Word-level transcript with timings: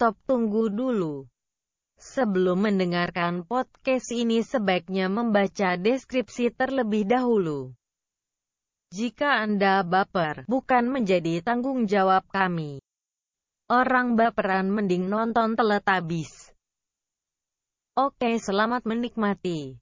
stop 0.00 0.16
tunggu 0.24 0.72
dulu. 0.72 1.28
Sebelum 2.00 2.64
mendengarkan 2.64 3.44
podcast 3.44 4.08
ini 4.16 4.40
sebaiknya 4.40 5.12
membaca 5.12 5.76
deskripsi 5.76 6.56
terlebih 6.56 7.04
dahulu. 7.04 7.76
Jika 8.96 9.44
Anda 9.44 9.84
baper, 9.84 10.48
bukan 10.48 10.88
menjadi 10.88 11.44
tanggung 11.44 11.84
jawab 11.84 12.24
kami. 12.32 12.80
Orang 13.68 14.16
baperan 14.16 14.72
mending 14.72 15.04
nonton 15.12 15.52
Teletubbies. 15.52 16.48
Oke, 17.92 18.40
selamat 18.40 18.88
menikmati. 18.88 19.76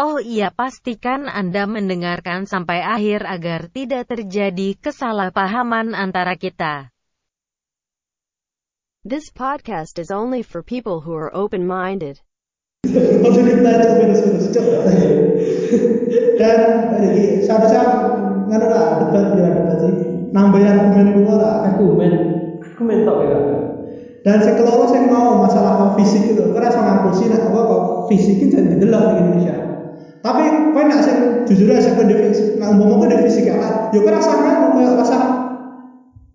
Oh 0.00 0.16
iya, 0.16 0.48
pastikan 0.48 1.28
Anda 1.28 1.68
mendengarkan 1.68 2.48
sampai 2.48 2.80
akhir 2.80 3.28
agar 3.28 3.68
tidak 3.68 4.08
terjadi 4.08 4.80
kesalahpahaman 4.80 5.92
antara 5.92 6.40
kita. 6.40 6.95
This 9.06 9.30
podcast 9.30 10.02
is 10.02 10.10
only 10.10 10.42
for 10.42 10.66
people 10.66 10.98
who 10.98 11.14
are 11.14 11.30
open-minded. 11.30 12.18
Dan 12.82 12.90
ya 24.26 24.42
saya 24.42 24.58
saya 24.90 25.06
mau 25.06 25.38
masalah 25.38 25.72
kau 25.78 25.94
fisik 26.02 26.34
itu. 26.34 26.42
Karena 26.50 26.74
ngaku 26.74 27.08
sih 27.14 27.30
nak 27.30 27.46
apa 27.46 27.60
kau 27.62 28.10
fisik 28.10 28.42
itu 28.42 28.58
jadi 28.58 28.74
delok 28.74 29.02
di 29.06 29.22
Indonesia. 29.22 29.54
Tapi 30.18 30.74
kau 30.74 30.82
nak 30.82 31.06
sing 31.06 31.46
jujur 31.46 31.70
aja 31.70 31.94
kau 31.94 32.74
ngomong 32.74 33.06
kau 33.06 33.10
di 33.14 33.22
fisik 33.22 33.54
ya. 33.54 33.54
Yo 33.94 34.02
kau 34.02 34.10
rasa 34.10 34.34
kan 34.34 34.74
kau 34.74 35.45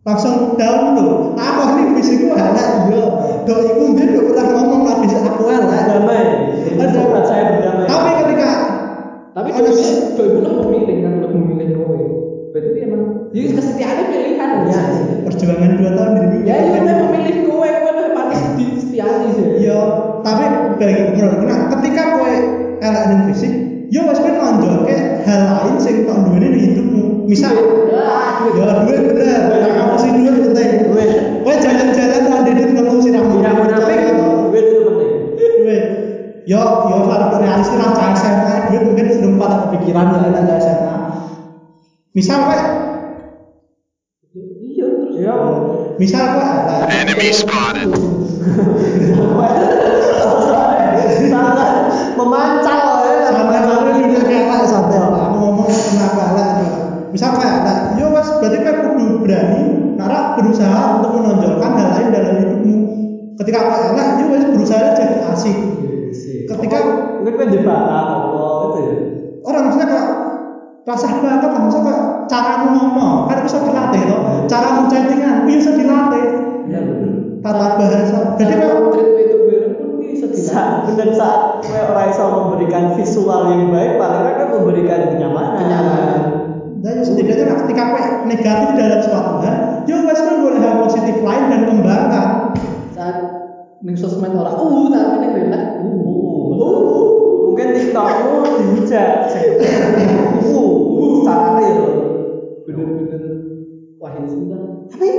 langsung 0.02 0.58
down. 0.58 0.98
Nah, 1.38 1.46
aku 1.62 1.78
ini 1.78 2.02
fisik 2.02 2.26
gue 2.26 2.34
elek 2.34 2.68
yo. 2.90 3.04
Dok 3.46 3.60
iku 3.70 3.84
mbien 3.94 4.18
gak 4.18 4.26
pernah 4.34 4.46
ngomong 4.58 4.82
lah 4.86 4.96
fisik 5.06 5.22
aku 5.22 5.44
elek. 5.50 5.82
damai 5.86 6.22
jadi 6.62 6.94
sobat 6.94 7.24
saya 7.30 7.44
berdamai 7.54 7.86
Tapi 7.86 8.10
ketika 8.26 8.50
tapi 9.32 9.50
Ada 9.56 9.72
sih. 9.72 9.96
doi 10.20 10.28
pun 10.36 10.44
lah 10.44 10.54
memilih 10.60 10.98
kan 11.08 11.14
lebih 11.24 11.40
memilih 11.40 11.68
kowe 11.80 12.02
berarti 12.52 12.80
emang 12.84 13.32
ya 13.32 13.42
kesetiaannya 13.56 14.04
pilihan 14.12 14.50
ya 14.68 14.82
perjuangan 15.24 15.72
dua 15.80 15.92
tahun 15.96 16.12
di 16.20 16.38
ya 16.44 16.56
ya 16.68 16.70
udah 16.84 16.96
memilih 17.08 17.36
kowe 17.48 17.64
kowe 17.64 17.92
lebih 17.96 18.12
panas 18.12 18.42
di 18.60 18.66
setiani 18.76 19.28
sih 19.32 19.46
Yo, 19.64 19.80
tapi 20.26 20.44
bagi 20.84 21.16
menurut 21.16 21.48
nah, 21.48 21.72
ketika 21.80 22.04
kowe 22.20 22.34
ning 22.82 23.22
fisik, 23.32 23.54
yo 23.92 24.08
wis 24.08 24.24
kowe 24.24 24.32
nonjolke 24.32 24.96
hal 25.28 25.42
lain 25.52 25.76
sing 25.84 26.08
tak 26.08 26.24
duweni 26.24 26.48
ning 26.48 26.64
hidupmu. 26.64 27.28
Misal, 27.28 27.52
ya 28.56 28.88
duit 28.88 29.04
bener, 29.04 29.52
kamu 29.52 29.96
sih 30.00 30.12
duit 30.16 30.36
penting. 30.48 30.70
Duit. 30.88 31.12
Kowe 31.44 31.54
jalan-jalan 31.60 32.22
tak 32.24 32.40
ada 32.40 32.52
duit 32.56 32.70
ngomong 32.72 33.00
sirah 33.04 33.20
tidak 33.20 33.54
munafik 33.60 34.00
duit 34.16 34.64
itu 34.64 34.80
penting 34.88 35.12
Duit. 35.36 35.84
Yo, 36.48 36.64
yo 36.88 36.98
harus 37.12 37.36
realistis 37.36 37.78
lah 37.78 37.92
cah 37.92 38.16
SMA, 38.16 38.54
duit 38.72 38.82
mungkin 38.88 39.06
belum 39.12 39.36
pada 39.36 39.68
kepikiran 39.68 40.08
ya 40.16 40.20
enak 40.24 40.44
cah 40.48 40.58
SMA. 40.64 40.96
Misal 42.16 42.40
kowe, 42.48 42.60
iya 44.72 44.88
terus 44.88 45.16
ya 45.20 45.36
misal 46.00 46.26
kowe. 46.40 46.48
Enemy 46.88 47.28
spotted. 47.36 47.92
sangat 51.32 51.70
memancal 52.20 52.91
misal 57.12 57.36
kayak 57.36 57.58
nah 57.68 57.78
yo 58.00 58.08
mas 58.16 58.28
berarti 58.40 58.58
kan 58.64 58.76
kudu 58.88 59.06
berani 59.24 59.62
nara 60.00 60.40
berusaha 60.40 60.82
untuk 60.98 61.12
menonjolkan 61.20 61.72
hal 61.76 61.88
lain 61.96 62.08
dalam 62.16 62.36
hidupmu. 62.40 62.76
Ketika 63.38 63.58
apa 63.68 63.76
enak 63.94 64.08
yo 64.20 64.26
wes 64.32 64.44
berusaha 64.50 64.86
jadi 64.96 65.16
asik. 65.32 65.58
Ketika 66.48 66.78
mungkin 67.20 67.34
kan 67.40 67.48
jebakan 67.52 68.06
apa 68.28 68.44
itu 68.68 68.80
ya? 68.82 68.94
Orang 69.42 69.62
maksudnya 69.70 69.88
kayak 69.90 70.08
rasa 70.82 71.08
banget 71.22 71.40
lah 71.46 71.60
maksudnya 71.62 71.86
kayak 71.88 72.04
caramu 72.32 72.68
ngomong. 72.74 73.14
Kan 73.30 73.38
bisa 73.46 73.58
dilatih 73.62 74.02
loh 74.08 74.22
caramu 74.48 74.82
chattingan 74.88 75.36
bisa 75.48 75.70
dilatih 75.76 76.24
ya 76.70 76.80
bener. 76.86 77.10
Tata 77.42 77.68
bahasa. 77.74 78.18
Jadi 78.38 78.54
jadi 78.54 78.62
kayak 78.62 79.10
itu 79.26 79.36
pun 79.82 79.90
bisa 79.98 80.26
Sa- 80.30 80.86
bener 80.86 81.10
saat 81.18 81.66
kowe 81.66 81.80
ora 81.90 82.04
iso 82.06 82.24
memberikan 82.30 82.94
visual 82.94 83.42
yang 83.50 83.74
baik 83.74 83.98
paling 83.98 84.38
kan 84.38 84.48
memberikan 84.54 85.02
kenyamanan. 85.10 85.58
Kenyamanan 85.58 86.21
Nah, 86.82 86.98
ya 86.98 87.04
setidaknya 87.06 87.46
lah, 87.46 87.58
ketika 87.62 87.84
kowe 87.94 88.02
negatif 88.26 88.70
dalam 88.74 89.00
suatu 89.06 89.34
hal, 89.46 89.86
yo 89.86 90.02
wes 90.02 90.18
kowe 90.26 90.34
boleh 90.42 90.60
hal 90.66 90.82
positif 90.82 91.22
lain 91.22 91.44
dan 91.54 91.62
kembangkan. 91.70 92.28
saat 92.92 93.18
ning 93.86 93.96
sosmed 93.96 94.34
ora 94.34 94.52
uh 94.52 94.90
tapi 94.90 95.16
ning 95.22 95.32
real 95.32 95.50
life 95.54 95.78
uh 95.78 95.90
uh. 96.58 97.06
mungkin 97.50 97.68
tiktokmu 97.78 98.38
dihujat. 98.66 99.30
Sing 99.30 99.62
uh. 99.62 100.50
Uh 100.50 101.10
secara 101.22 101.62
real 101.62 101.86
bener-bener. 102.66 103.22
Wah 104.02 104.18
ini 104.18 104.28
sudah 104.34 104.62
tapi 104.90 105.10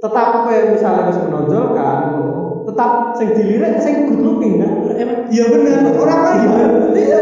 tetap 0.00 0.28
kowe 0.48 0.56
misalnya 0.72 1.12
wis 1.12 1.20
menonjolkan 1.20 2.00
tetap 2.64 2.90
sing 3.20 3.28
dilirik 3.36 3.76
sing 3.84 4.08
good 4.08 4.24
looking 4.24 4.56
kan? 4.56 4.72
Emang 4.96 5.28
Iya 5.28 5.44
benar, 5.52 5.84
orang 6.00 6.20
kan 6.24 6.34
gimana? 6.40 6.76
iya. 6.96 7.20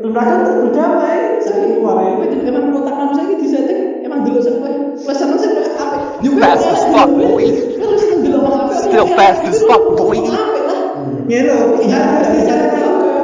Kadang 0.00 0.40
tuh 0.44 0.54
berdamai 0.68 1.29
saya 1.44 1.66
keluarnya 1.76 2.12
kowe 2.20 2.26
jadi 2.28 2.44
emang 2.48 2.64
otak 2.76 2.94
manusia 2.96 3.22
iki 3.28 3.36
disetting 3.44 3.80
emang 4.04 4.18
delok 4.24 4.42
sing 4.44 4.54
kowe 4.60 4.72
kowe 5.00 5.14
seneng 5.16 5.38
sing 5.40 5.50
kowe 5.56 5.64
apik. 5.80 6.02
Yo 6.20 6.30
Fast 6.36 6.64
as 6.68 6.82
fuck, 6.92 7.08
boy. 7.08 7.46
seneng 7.96 8.20
delok 8.24 8.42
apik. 8.48 8.76
Still 8.84 9.08
fast 9.16 9.42
as 9.48 9.58
fuck, 9.64 9.84
boy. 9.96 10.18
apik 10.20 10.64
lah. 10.68 10.80
Ya 11.30 11.40
loh, 11.46 11.78
Tuhan 11.78 12.02
pasti 12.20 12.38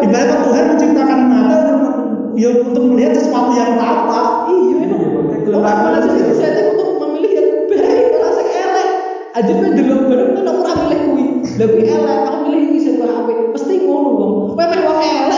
ibaratnya 0.06 0.36
Tuhan 0.46 0.64
menciptakan 0.70 1.20
mata 1.26 1.56
untuk 1.74 1.94
ya 2.38 2.48
untuk 2.62 2.82
melihat 2.94 3.12
sesuatu 3.18 3.52
yang 3.56 3.74
tampak. 3.80 4.26
iya 4.52 4.74
emang. 4.86 5.02
Otak 5.46 5.76
manusia 5.82 6.10
iki 6.12 6.22
disetting 6.30 6.66
untuk 6.76 6.88
memilih 7.02 7.32
yang 7.34 7.48
baik 7.70 8.06
ora 8.16 8.30
sing 8.36 8.48
elek. 8.52 8.88
Aja 9.36 9.52
kowe 9.52 9.68
delok 9.74 10.00
bareng 10.08 10.30
kan 10.38 10.46
ora 10.48 10.72
milih 10.86 11.00
kuwi. 11.10 11.24
Lha 11.56 11.64
kuwi 11.66 11.82
elek 11.88 12.18
aku 12.24 12.38
milih 12.46 12.60
iki 12.70 12.78
sing 12.80 12.94
kowe 13.00 13.08
apik. 13.10 13.38
Mesti 13.52 13.74
ngono 13.84 14.10
wong 14.16 14.32
kowe 14.54 14.64
meh 14.64 14.80
wong 14.84 14.98
elek 15.02 15.35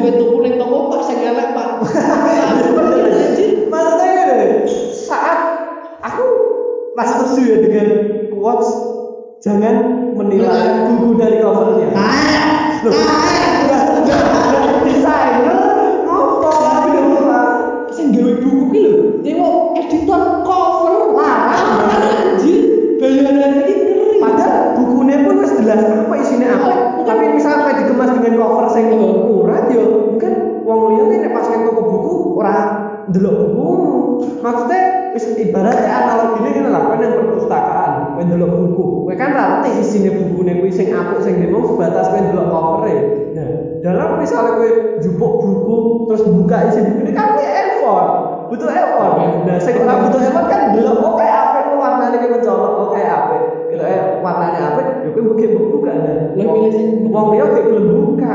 kowe 0.00 0.12
tuku 0.16 0.36
ning 0.42 0.54
toko 0.56 0.76
Pak. 0.88 1.00
Sing 1.06 1.18
elek 1.20 1.48
Pak 1.52 1.68
maksudnya 3.70 4.12
gini 4.26 4.66
saat 4.90 5.38
aku 6.02 6.26
masih 6.98 7.16
setuju 7.22 7.42
ya 7.46 7.56
dengan 7.62 7.86
quotes 8.34 8.68
jangan 9.40 9.74
menilai 10.12 10.92
buku 10.92 11.16
dari 11.16 11.40
covernya. 11.40 11.88
Ah, 11.96 13.16
ndelok 33.10 33.34
buku. 33.34 33.68
Maksudnya 34.40 34.80
wis 35.10 35.26
ibaratnya 35.34 35.90
analogine 35.90 36.48
ngene 36.54 36.70
lah 36.70 36.80
kowe 36.86 36.94
nang 36.94 37.12
perpustakaan. 37.12 38.14
Kowe 38.14 38.22
ndelok 38.22 38.50
buku. 38.54 38.84
Kowe 39.02 39.14
kan 39.18 39.34
ra 39.34 39.44
ngerti 39.50 39.82
isine 39.82 40.10
bukune 40.14 40.54
kuwi 40.54 40.70
sing 40.70 40.86
apik 40.88 41.18
sing 41.20 41.34
ndi 41.36 41.50
mung 41.50 41.66
sebatas 41.66 42.06
kowe 42.08 42.20
ndelok 42.20 42.46
covere 42.46 42.96
nah 43.30 43.46
dalam 43.78 44.18
misalnya 44.18 44.50
kowe 44.50 44.70
jupuk 44.98 45.32
buku 45.38 45.76
terus 46.04 46.22
buka 46.26 46.66
isi 46.66 46.82
buku 46.82 46.98
ini 47.00 47.12
kan 47.12 47.30
kowe 47.30 47.46
effort. 47.46 48.08
Butuh 48.50 48.66
effort. 48.66 49.14
Nah 49.46 49.56
sing 49.62 49.78
ora 49.78 49.94
butuh 49.94 50.18
effort 50.18 50.46
kan 50.46 50.70
ndelok 50.70 50.98
oh 50.98 51.14
kayak 51.14 51.36
apik 51.46 51.62
kok 51.62 51.76
warnane 51.78 52.14
kowe 52.18 52.30
mencolok? 52.30 52.72
Oh 52.74 52.88
kayak 52.90 53.10
apik 53.22 53.42
gitu 53.70 53.82
eh 53.86 54.02
warnane 54.18 54.58
apik 54.58 54.86
yo 54.98 55.14
kowe 55.14 55.22
mungkin 55.22 55.48
buka 55.54 55.94
nah 55.94 56.18
milih 56.34 56.72
sing- 56.74 56.98
wong 57.06 57.30
liya 57.30 57.46
gak 57.46 57.66
buka. 57.70 58.34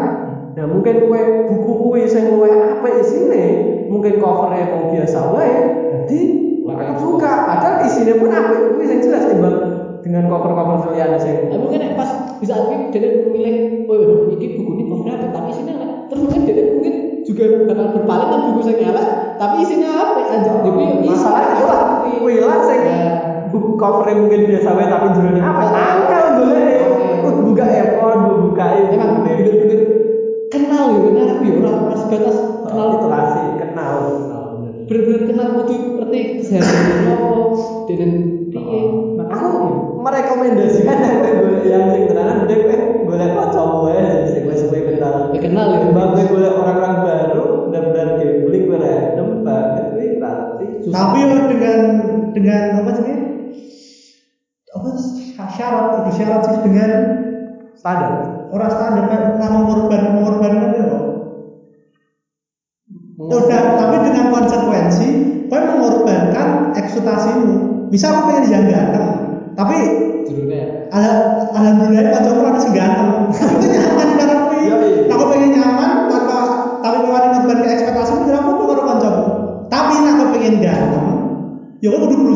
Nah 0.56 0.66
mungkin 0.66 1.04
kowe 1.04 1.19
buku 1.44 1.72
kuwi 1.75 2.07
sing 2.07 2.24
luwih 2.25 2.56
apik 2.56 3.04
isine 3.04 3.75
mungkin 3.90 4.14
covernya 4.20 4.66
mau 4.74 4.84
biasa 4.92 5.20
wae 5.34 5.54
jadi 5.94 6.20
mereka 6.66 6.98
buka 6.98 7.32
padahal 7.46 7.86
isinya 7.86 8.14
pun 8.18 8.30
apik 8.34 8.60
kuwi 8.74 8.86
sing 8.90 9.00
jelas 9.06 9.30
timbang 9.30 9.58
dengan 10.06 10.30
cover-cover 10.30 10.94
liyane 10.94 11.18
sing 11.18 11.50
Tapi 11.50 11.62
mungkin 11.62 11.98
pas 11.98 12.10
bisa 12.38 12.54
aku 12.62 12.94
dia 12.94 13.26
memilih, 13.26 13.90
oh 13.90 14.30
ini 14.38 14.62
buku 14.62 14.72
ini 14.78 14.84
kok 14.86 14.98
apa? 15.10 15.26
Tapi 15.34 15.48
isinya 15.50 15.74
elek. 15.82 15.90
Terus 16.14 16.20
mungkin 16.22 16.40
dia 16.46 16.64
mungkin 16.78 16.94
juga 17.26 17.44
bakal 17.66 17.88
berpaling 17.98 18.30
ke 18.30 18.38
buku 18.46 18.60
yang 18.70 18.94
elek, 18.94 19.08
tapi 19.42 19.56
isinya 19.66 19.90
apa? 19.98 20.20
Aja. 20.30 20.52
Jadi 20.62 20.86
masalah 21.10 21.42
itu 21.58 21.64
lah 21.66 21.82
kuwi 22.06 22.36
lah 22.42 22.60
sing 22.70 22.82
Ya. 22.86 23.02
buku 23.50 23.72
covernya 23.82 24.20
mungkin 24.22 24.42
biasa 24.46 24.70
wae 24.78 24.86
tapi 24.90 25.08
judulnya 25.16 25.42
apa 25.42 25.64
angel 25.74 26.26
golek 26.38 26.70
ikut 27.18 27.36
buka 27.50 27.66
effort 27.66 28.20
buka 28.46 28.66
Emang 28.94 29.26
bener-bener 29.26 29.80
kenal 30.54 30.86
ya, 30.92 31.00
kenal 31.02 31.28
aku 31.34 31.44
ya 31.50 31.54
orang 31.66 31.84
pas 31.90 32.02
batas 32.10 32.38
kenal 32.68 32.88
itu 32.94 33.08
lah 33.86 33.98
sih 34.86 35.26
kenal 35.26 35.48
kudu 35.62 35.76
ngerti? 35.98 36.20
Kesehatan 36.42 36.78
apa? 37.10 37.38
Dan 37.90 38.12
piye. 38.54 38.80
aku 39.26 40.34
yang 41.70 41.90
sing 41.90 42.04
tenanan 42.06 42.46
mending 42.46 42.62
kowe 42.70 42.78
golek 43.10 43.32
kancamu 43.34 43.78
wae 43.90 44.30
sing 44.30 44.44
wis 44.46 44.62
kowe 44.70 44.80
kenal. 44.86 45.34
Kowe 45.34 45.40
kenal 45.42 45.68
ya. 45.74 45.90
Mbak 45.90 46.30
golek 46.30 46.54
orang-orang 46.54 46.96
baru 47.02 47.44
benar-benar 47.66 48.08
kowe 48.22 48.76
random 48.78 49.30
banget 49.42 49.86
berarti 50.22 50.66
Tapi 50.86 51.20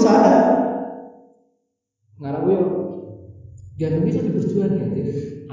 berusaha. 0.10 0.36
Ngarep 2.20 2.44
yo. 2.50 2.62
Ganteng 3.80 4.04
bisa 4.06 4.20
diperjuangkan 4.26 4.90
ya. 4.98 5.06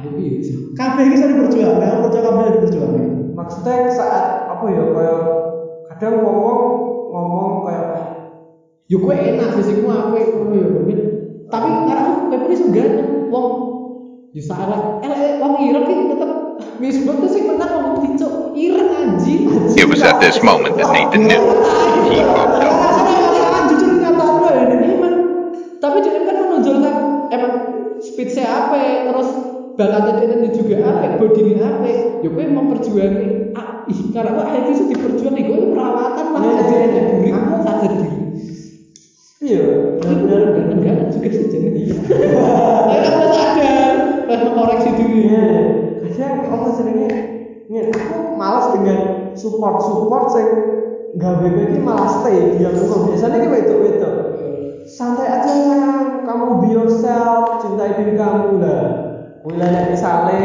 Ayo 0.02 0.10
yo 0.18 0.30
iso. 0.42 0.56
Kabeh 0.74 1.02
iki 1.06 1.12
bisa 1.16 1.26
diperjuangkan, 1.30 1.88
aku 1.94 2.00
percaya 2.10 2.24
kabeh 2.26 2.40
bisa 2.42 2.54
diperjuangkan. 2.58 3.06
Maksudnya 3.36 3.76
saat 3.94 4.24
apa 4.50 4.64
ya 4.72 4.84
kaya 4.92 5.16
kadang 5.86 6.14
wong-wong 6.24 6.60
ngomong 7.12 7.52
kaya 7.68 7.82
"Ah, 7.94 8.06
Yo 8.86 9.02
kowe 9.02 9.14
enak 9.14 9.58
fisikmu 9.58 9.90
apik 9.90 10.34
ngono 10.36 10.54
yo 10.58 10.68
mungkin. 10.74 11.00
Tapi 11.50 11.68
ngarep 11.86 12.06
kowe 12.30 12.46
iso 12.52 12.66
ganteng 12.70 13.30
wong 13.30 13.48
yo 14.34 14.42
salah 14.42 15.00
elek 15.02 15.40
wong 15.42 15.54
ireng 15.64 15.86
iki 15.90 16.04
tetep 16.12 16.30
misbut 16.82 17.16
tuh 17.22 17.30
sing 17.30 17.44
menang 17.50 17.70
ngomong 17.82 17.96
dicuk 18.04 18.54
ireng 18.54 18.90
anjing. 18.94 19.48
It 19.78 19.86
was 19.88 20.02
at 20.02 20.18
this 20.22 20.38
moment 20.42 20.76
that 20.78 20.90
Nathan 20.90 21.26
knew 21.30 21.42
he 22.10 22.18
fucked 22.22 22.62
up. 22.62 22.74
Kan 23.54 23.64
jujur 23.74 23.92
nyataan 23.98 24.42
ya 24.44 24.62
ini 24.70 24.86
emang. 24.98 25.14
Tapi 25.76 25.96
dia 26.00 26.12
kan 26.24 26.36
menonjolkan 26.40 26.94
emang 27.28 27.52
speed 28.00 28.28
saya 28.32 28.68
apa 28.68 28.76
terus 29.06 29.28
bakatnya 29.76 30.36
dia 30.40 30.50
juga 30.52 30.74
apa 30.82 31.20
body 31.20 31.52
apa 31.56 31.84
ya? 31.86 31.98
Gue 32.24 32.44
mau 32.48 32.64
perjuangin 32.66 33.52
ah, 33.52 33.84
ih 33.84 34.00
karena 34.10 34.30
gue 34.34 34.44
akhirnya 34.44 34.72
itu 34.72 34.84
diperjuangin 34.88 35.44
gue 35.46 35.58
perawatan 35.70 36.26
lah 36.32 36.40
Iya, 36.42 36.54
aja 36.56 36.74
iya, 36.74 36.80
enak 36.80 36.96
iya. 36.96 37.02
diri. 37.12 37.28
Aku- 37.32 37.62
sadar 37.62 37.92
diri. 37.92 38.10
Iya. 39.36 39.62
Tapi 40.00 40.14
benar 40.16 40.40
bener 40.48 40.50
ganteng 40.56 40.80
ganteng 40.80 41.08
juga 41.12 41.28
sih 41.30 41.46
jadi 41.52 41.82
tapi 41.92 42.94
aku 42.96 43.16
udah 43.20 43.32
sadar 43.32 43.92
udah 44.26 44.38
mengoreksi 44.42 44.90
diri. 44.96 45.18
Iya, 45.28 45.44
kadang 46.00 46.32
apa 46.48 46.66
jenenge 46.72 47.08
ngene 47.66 47.90
aku 47.92 48.14
males 48.32 48.66
dengan 48.72 48.98
support 49.34 49.76
support 49.82 50.24
sing 50.32 50.46
gawe 51.12 51.34
kowe 51.42 51.64
iki 51.66 51.78
malah 51.80 52.06
stay 52.08 52.54
diam 52.54 52.72
terus 52.72 53.02
biasanya 53.04 53.42
ki 53.42 53.48
wedok-wedok 53.50 54.14
santai 54.86 55.26
aja 55.26 55.50
sayang. 55.50 56.22
Kamu 56.22 56.62
be 56.62 56.66
yourself. 56.72 57.60
Cintai 57.62 57.98
diri 57.98 58.14
kamu 58.14 58.62
lah. 58.62 58.82
Mulai 59.42 59.90
misale. 59.90 60.42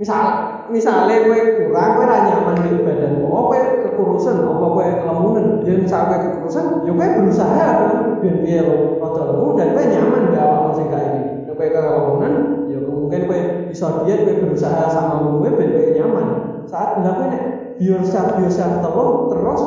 Misal 0.00 0.24
misale 0.72 1.14
kowe 1.28 1.40
kurang 1.62 2.00
ra 2.00 2.26
nyaman 2.26 2.64
di 2.64 2.80
badanmu 2.82 3.28
oh 3.28 3.52
kowe 3.52 3.60
kekurusan? 3.86 4.40
Apa 4.40 4.66
kowe 4.72 4.82
kelemunan 4.82 5.62
ya 5.62 5.78
misal 5.78 6.10
kowe 6.10 6.18
kekurusan 6.18 6.66
ya 6.82 6.90
kowe 6.90 7.06
berusaha 7.06 7.66
kan 7.86 8.18
ben 8.18 8.42
piye 8.42 8.66
lo 8.66 8.98
lemu 8.98 9.46
dan 9.54 9.68
kowe 9.76 9.84
nyaman 9.84 10.22
di 10.32 10.36
awakmu 10.42 10.70
sing 10.74 10.88
kae 10.90 11.06
iki 11.22 11.32
nek 11.46 11.54
kowe 11.54 11.68
kelemunan 11.70 12.34
ya 12.66 12.78
mungkin 12.82 13.20
kowe 13.30 13.40
bisa 13.70 13.86
diet 14.02 14.26
kowe 14.26 14.34
berusaha 14.42 14.82
sama 14.90 15.14
kowe 15.22 15.48
ben 15.54 15.70
kowe 15.70 15.86
nyaman. 15.94 16.26
Saat 16.66 16.90
lah 17.04 17.12
kowe 17.14 17.26
nek 17.30 17.42
be 17.78 17.84
yourself 17.86 18.34
be 18.34 18.48
yourself 18.48 18.82
terus 18.82 19.12
terus 19.30 19.62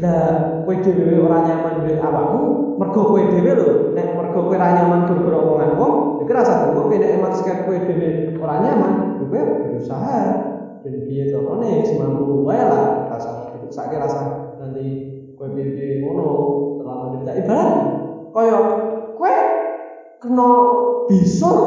lah 0.00 0.24
kowe 0.64 0.74
dhewe 0.80 1.14
ora 1.18 1.38
nyaman 1.44 1.84
mbek 1.84 2.00
awakmu 2.00 2.63
mergo 2.78 3.00
kowe 3.10 3.22
dhewe 3.30 3.52
lho 3.54 3.66
nek 3.94 4.06
mergo 4.18 4.40
kowe 4.50 4.56
ora 4.58 4.74
nyaman 4.74 5.06
gara-gara 5.06 5.38
omongan 5.38 5.70
wong 5.78 5.94
kira 6.26 6.40
rasa 6.42 6.74
kowe 6.74 6.94
nek 6.94 7.10
emang 7.14 7.34
kowe 7.66 7.76
dhewe 7.78 8.08
ora 8.40 8.54
nyaman 8.62 8.92
ya 9.20 9.24
kowe 9.30 9.40
berusaha. 9.62 10.18
Ben 10.84 11.00
piye 11.08 11.32
carane 11.32 11.80
semampu 11.80 12.44
wae 12.44 12.60
lah 12.60 13.08
rasa 13.08 13.56
sakit 13.72 13.96
rasa 13.96 14.52
nanti 14.60 14.84
kowe 15.32 15.48
piye 15.48 16.04
ngono 16.04 16.28
terlalu 16.76 17.00
menderita 17.16 17.32
ibarat 17.40 17.70
kaya 18.34 18.58
kowe 19.16 19.34
kena 20.20 20.48
bisul 21.08 21.60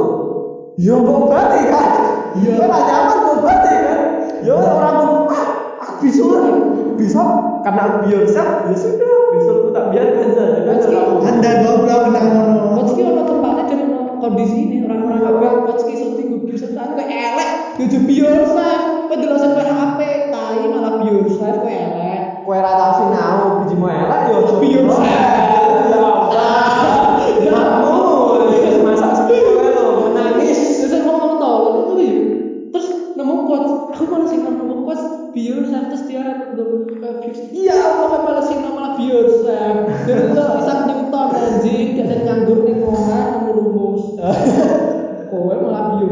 ya 0.78 0.94
mbok 1.02 1.18
obati 1.26 1.62
kan 1.66 1.90
ya 2.38 2.52
ora 2.62 2.78
nyaman 2.86 3.18
mbok 3.18 3.36
obati 3.42 3.74
kan 3.74 4.00
ya 4.46 4.54
ora 4.54 4.90
mbok 5.02 5.34
ah 5.34 5.46
aku 5.82 5.94
bisul 6.06 6.38
bisa 6.94 7.24
karena 7.66 8.06
biasa 8.06 8.44
ya 8.70 8.76
sudah 8.78 9.17
biarkan 9.92 10.30
saja 10.36 10.60
kan 10.66 10.78
orang 10.84 11.26
Anda 11.28 11.52
goblok 11.64 12.00
kena 12.10 12.22
ngono. 12.28 12.66
Coach 12.78 12.92
ki 12.96 13.02
ono 13.04 13.22
tempatnya 13.28 13.76
ono 13.84 14.00
kondisi 14.20 14.58
ini 14.68 14.78
orang-orang 14.86 15.22
kabeh 15.24 15.50
coach 15.68 15.84
ki 15.88 15.94
iso 15.96 16.08
tinggu 16.16 16.38
bisa 16.46 16.68
saat 16.76 16.94
kowe 16.94 17.06
elek 17.06 17.50
biasa. 17.80 18.68
Kowe 19.08 19.16
delok 19.16 19.38
sing 19.40 19.52
kowe 19.56 19.66
HP 19.66 20.00
tai 20.32 20.62
malah 20.68 20.94
biasa 21.02 21.46
kowe 21.64 21.72
elek. 21.72 22.22
Kue 22.48 22.58
rata 22.64 22.88
sinau 22.96 23.64
biji 23.64 23.76
mau 23.76 23.92
elek 23.92 24.22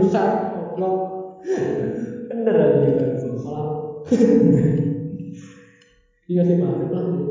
biasa. 0.06 0.22
Goblok. 0.54 0.98
bener 2.30 2.56
aja 2.58 3.26
Malah. 3.26 3.68
Iya 6.26 6.42
sih 6.42 6.58
balik 6.58 6.90
lah 6.90 7.06
ya. 7.14 7.22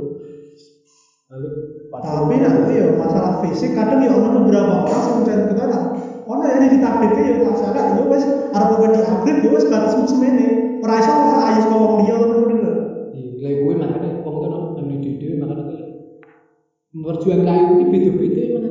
Tapi 1.94 2.34
nak 2.38 2.70
yo 2.70 2.94
masalah 2.94 3.42
fisik 3.42 3.74
kadang 3.74 4.06
yo 4.06 4.22
ono 4.22 4.46
beberapa 4.46 4.86
orang 4.86 5.02
sing 5.02 5.22
kita 5.26 5.64
nak 5.66 5.82
ono 6.26 6.42
ya 6.46 6.62
di 6.62 6.78
takdirke 6.78 7.22
yo 7.26 7.50
asale 7.50 7.98
yo 7.98 8.06
wis 8.06 8.22
arep 8.54 8.70
kowe 8.78 8.86
di 8.90 9.02
upgrade 9.02 9.42
yo 9.42 9.50
wis 9.54 9.66
batasmu 9.66 10.06
semene. 10.06 10.78
Ora 10.78 11.02
iso 11.02 11.10
ora 11.10 11.42
ayu 11.50 11.58
saka 11.66 11.74
wong 11.74 11.94
liya 12.06 12.14
ngono 12.22 12.54
lho. 12.54 12.72
Iya, 13.14 13.30
lah 13.42 13.52
gue 13.58 13.74
makanya 13.82 14.08
wong 14.22 14.36
kan 14.42 14.52
anu 14.78 14.94
dhewe 15.02 15.34
makanya 15.42 15.62
gue 15.66 15.82
memperjuangkan 16.94 17.46
kayu 17.50 17.66
ini 17.74 17.84
beda-beda 17.90 18.40
emang. 18.46 18.66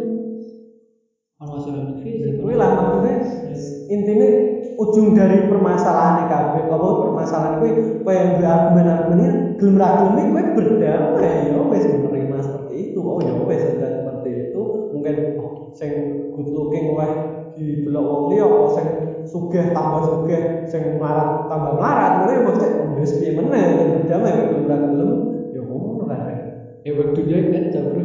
Kalau 1.36 1.50
masalah 1.60 1.84
di 1.92 1.94
fisik, 2.00 2.40
Kuwi 2.40 2.56
lah 2.56 2.70
maksudnya 2.80 3.43
intinya 3.88 4.28
ujung 4.74 5.14
dari 5.14 5.38
permasalahan 5.46 6.26
kabeh 6.26 6.66
apa 6.66 6.88
permasalahan 6.98 7.54
kuwi 7.62 7.78
kowe 8.02 8.14
yang 8.14 8.34
duwe 8.34 8.48
argumen-argumen 8.48 9.18
ini 9.22 9.36
gelem 9.60 9.76
ra 9.78 9.94
gelem 9.94 10.18
kowe 10.34 10.44
berdamai 10.58 11.46
ya 11.46 11.62
wis 11.62 11.86
menerima 11.86 12.38
seperti 12.42 12.90
itu. 12.90 13.00
Oh 13.06 13.22
ya 13.22 13.38
wis 13.38 13.70
sudah 13.70 13.90
seperti 13.94 14.50
itu. 14.50 14.62
Mungkin 14.90 15.22
oh, 15.38 15.54
sing 15.70 16.10
good 16.34 16.50
looking 16.50 16.90
weh 16.90 17.14
di 17.54 17.78
delok 17.78 18.06
wong 18.10 18.24
liya 18.34 18.50
apa 18.50 18.66
sing 18.66 18.98
sugih 19.22 19.70
tambah 19.70 20.02
sugih 20.02 20.42
sing 20.66 20.98
melarat 20.98 21.30
tambah 21.46 21.70
melarat 21.78 22.18
ngono 22.18 22.34
ya 22.34 22.42
maksudnya 22.42 22.74
oh 22.82 22.98
wis 22.98 23.14
piye 23.14 23.30
meneh 23.30 23.78
yang 23.78 23.94
berdamai 23.94 24.34
kowe 24.34 24.46
gelem 24.50 24.66
ra 24.66 24.82
gelem 24.82 25.22
ya 25.54 25.62
ngono 25.62 26.02
kan. 26.10 26.42
Ya 26.84 26.92
wong 26.92 27.16
dunia 27.16 27.40
kan 27.48 27.72
jabro. 27.72 28.04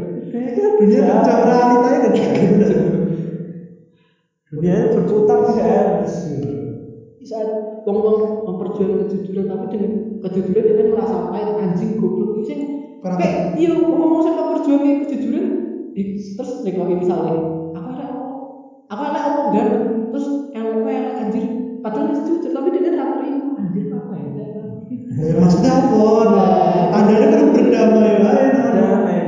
Dunia 0.78 1.00
kerja 1.02 1.32
realitanya 1.42 1.98
kan 1.98 2.12
dunia 4.50 4.88
berputar 4.88 5.38
tidak 5.44 5.66
habis 5.66 6.12
Di 7.18 7.26
saat 7.26 7.50
wong-wong 7.82 8.46
memperjuangkan 8.46 9.02
kejujuran 9.02 9.44
tapi 9.48 9.66
dengan 9.66 9.90
kejujuran 10.22 10.62
dia 10.70 10.86
merasa 10.86 11.18
pahit 11.18 11.50
anjing 11.58 11.98
goblok. 11.98 12.30
Sing 12.46 12.62
Karena- 12.98 13.18
kayak 13.18 13.36
iya 13.54 13.74
ngomong 13.74 14.22
sing 14.22 14.34
memperjuangkan 14.34 15.02
kejujuran 15.02 15.44
terus 16.34 16.50
nek 16.62 16.78
kok 16.78 16.86
misalnya 16.94 17.42
aku 17.74 17.86
elek 17.90 18.06
apa? 18.06 18.26
Aku 18.88 19.00
elek 19.02 19.22
apa 19.22 19.38
ganteng 19.50 19.84
terus 20.10 20.26
elek 20.54 20.78
elek 20.78 21.14
anjir. 21.18 21.44
Padahal 21.78 22.10
dia 22.10 22.18
jujur 22.26 22.50
tapi 22.50 22.74
dia 22.74 22.90
ra 22.90 23.06
terima 23.06 23.54
anjir 23.54 23.86
apa 23.86 24.14
ya? 24.18 24.50
Ya, 25.14 25.34
maksudnya 25.38 25.78
apa? 25.78 26.02
Nah, 26.26 26.50
tandanya 26.90 27.26
kan 27.30 27.46
berdamai 27.54 28.10
wae 28.18 28.44
nah. 28.50 28.70
berdamai. 28.74 29.18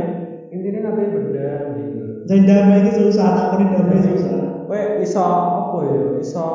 Intinya 0.50 0.90
kabeh 0.90 1.06
berdamai? 1.14 1.86
Dan 2.26 2.42
damai 2.42 2.82
itu 2.82 2.90
susah, 2.90 3.30
tak 3.30 3.46
pernah 3.46 3.70
damai 3.70 4.02
susah. 4.02 4.49
Kowe 4.70 5.02
iso 5.02 5.18
apa 5.18 5.78
ya 5.82 6.02
iso 6.22 6.46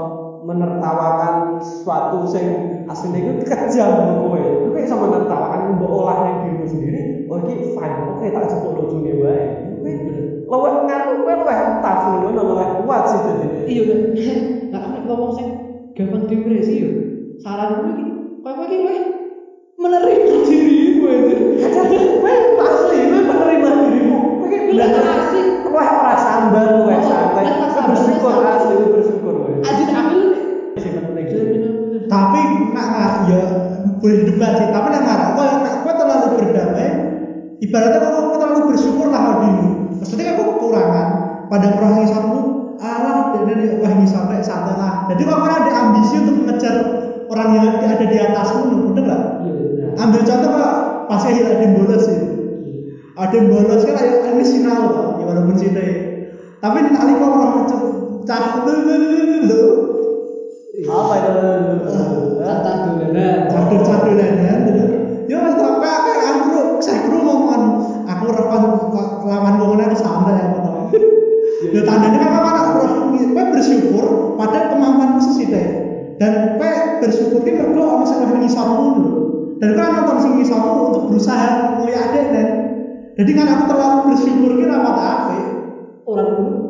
menertawakan 0.48 1.60
sesuatu 1.60 2.24
sing 2.31 2.48
asline 2.88 3.27
iku 3.27 3.43
kejam 3.43 4.24
kowe 4.24 4.39
kowe 4.39 4.79
iso 4.79 4.95
menertawakan 4.95 5.75
mbok 5.75 5.91
olah 5.91 6.17
ning 6.24 6.36
dirimu 6.48 6.63
sendiri 6.63 7.01
oh 7.27 7.43
iki 7.43 7.75
fine 7.75 8.00
oke 8.15 8.25
tak 8.31 8.48
jupuk 8.48 8.72
lucune 8.79 9.12
wae 9.19 9.43
kowe 9.75 9.91
luwih 10.48 10.74
ngaku 10.88 11.12
kowe 11.27 11.34
luwih 11.43 11.60
tough 11.84 12.03
ngono 12.07 12.41
luwih 12.55 12.69
kuat 12.88 13.03
sih 13.12 13.19
dadi 13.19 13.48
iya 13.67 13.84
Nek. 14.15 15.48
gampang 15.95 16.27
depresi 16.27 16.74
yo. 16.84 16.89
Saranku 17.43 17.84
iki 17.91 18.05
kowe 18.39 18.51
kowe 18.55 18.65
iki 18.67 18.77
luwih 18.79 19.14
ibaratnya 37.63 38.00
kau, 38.03 38.12
kau 38.12 38.35
Jadi 83.46 83.54
kan 83.54 83.58
aku 83.62 83.66
terlalu 83.70 83.98
bersyukur 84.02 84.58
ra 84.58 84.82
pati 84.82 85.02
apik. 85.06 85.46
orang 86.10 86.34
dulu 86.34 86.66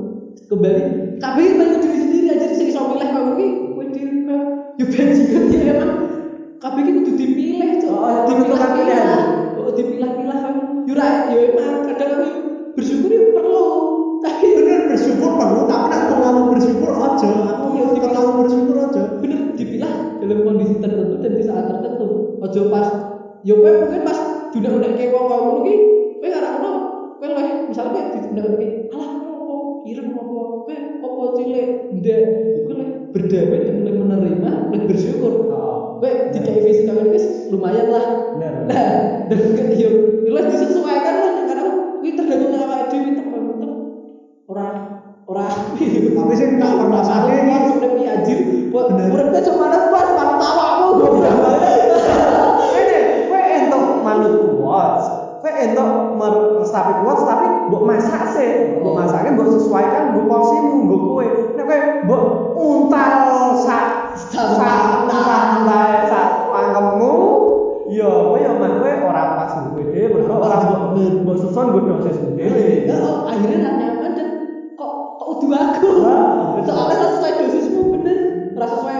kembali. 0.52 0.84
Kabeh 1.24 1.56
banyak 1.56 1.80
diri 1.80 2.00
sendiri 2.04 2.28
aja 2.36 2.52
sing 2.52 2.68
iso 2.68 2.84
milih 2.84 3.08
kowe 3.08 3.32
iki 3.32 3.56
kowe 3.72 3.84
dhewe 3.88 4.20
kowe 4.20 4.44
yo 4.76 4.84
bajingan 4.84 5.48
ya 5.48 5.72
emang 5.72 5.96
kabeh 6.60 6.84
iki 6.84 6.92
kudu 6.92 7.12
dipilih 7.16 7.72
cok. 7.80 7.96
Oh, 7.96 8.12
oh 8.12 9.72
dipilah-pilah 9.72 10.40
yo 10.84 10.94
ra 11.00 11.16
yo 11.24 11.40
emang 11.40 11.80
kayak 28.54 28.94
alah 28.94 29.10
kowe 29.18 29.30
opo 29.34 29.56
ireng 29.90 30.10
opo 30.14 30.38
kowe 30.66 30.76
opo 31.02 31.22
cilik? 31.42 31.68
Ndak. 31.98 32.22
Yo 32.54 32.60
kowe 32.66 32.76
leh 32.78 32.90
berdamai 33.10 33.60
dan 33.66 33.76
leh 33.82 33.94
menerima 33.98 34.50
leh 34.70 34.82
bersyukur. 34.86 35.34
Oh. 35.50 36.00
kowe 36.00 36.10
dikai 36.30 36.62
fisik 36.62 36.86
kawin 36.86 37.10
wis 37.10 37.26
lumayan 37.50 37.88
lah. 37.90 38.06
Bener. 38.38 38.54
nah 38.70 38.88
dan 39.32 39.38
kowe 39.58 39.64
yo 39.74 39.90
yo 40.22 40.30
leh 40.30 40.44
disesuaikan 40.54 41.16
lah 41.18 41.32
kadang 41.50 41.70
kuwi 41.98 42.14
tergantung 42.14 42.50
nek 42.54 42.62
awake 42.68 42.86
dhewe 42.94 43.10
tek 43.18 43.26
kowe 43.26 43.40
tek 43.58 43.72
ora 44.46 44.68
ora. 45.26 45.48
Tapi 46.16 46.34
sing 46.38 46.62
tak 46.62 46.72
pernah 46.78 47.02
sakit 47.02 47.74
urip 47.76 47.92
iki 47.98 48.06
anjir. 48.06 48.40
Buat 48.70 48.86
Bener. 48.94 49.08
urip 49.10 49.28
aja 49.34 49.52
manut 49.58 49.84
puas 49.90 50.10
manut 50.14 50.40
awakmu 50.42 50.88
goblok. 51.02 51.36
Ini, 52.76 52.98
kowe 53.30 53.40
entuk 53.40 53.84
manut 54.06 54.34
kuat. 54.38 54.94
Kowe 55.42 55.52
entuk 55.52 55.90
meresapi 56.20 56.94
kuat 57.02 57.18
tapi 57.26 57.48
mbok 57.70 57.84
masak 57.88 58.24
sih. 58.36 58.80
Mbok 58.82 58.94
masaknya 58.98 59.36
mbok 59.36 59.50
sesuaikan 59.54 60.04
mbok 60.14 60.26
porsimu 60.30 60.72
mbok 60.86 61.02
kowe. 61.10 61.26
Nek 61.56 61.66
kowe 61.66 61.80
mbok 62.06 62.24
untal 62.56 63.16
sak 63.62 63.86
sak 64.32 64.48
untal 65.06 65.50
sak 66.10 66.28
pangkemmu 66.52 67.14
Ya, 67.86 68.10
kowe 68.10 68.42
ya 68.42 68.50
mah 68.58 68.82
kowe 68.82 68.92
ora 69.06 69.24
pas 69.38 69.54
kowe 69.62 69.78
dhewe, 69.78 70.10
mergo 70.10 70.42
ora 70.42 70.58
mbok 70.58 70.98
mbok 71.22 71.38
susun 71.38 71.66
nggo 71.70 71.80
dosismu 71.86 72.34
dhewe. 72.34 72.90
Oh, 72.90 73.30
akhirnya 73.30 73.62
ra 73.62 73.72
nyaman 73.78 74.12
dan 74.18 74.28
kok 74.74 74.94
kok 75.22 75.28
udu 75.38 75.48
aku. 75.54 75.90
Bener. 76.58 76.66
Soalnya 76.66 76.96
ra 76.98 77.08
sesuai 77.14 77.34
dosismu 77.46 77.82
bener. 77.94 78.18
Ra 78.58 78.66
sesuai 78.74 79.00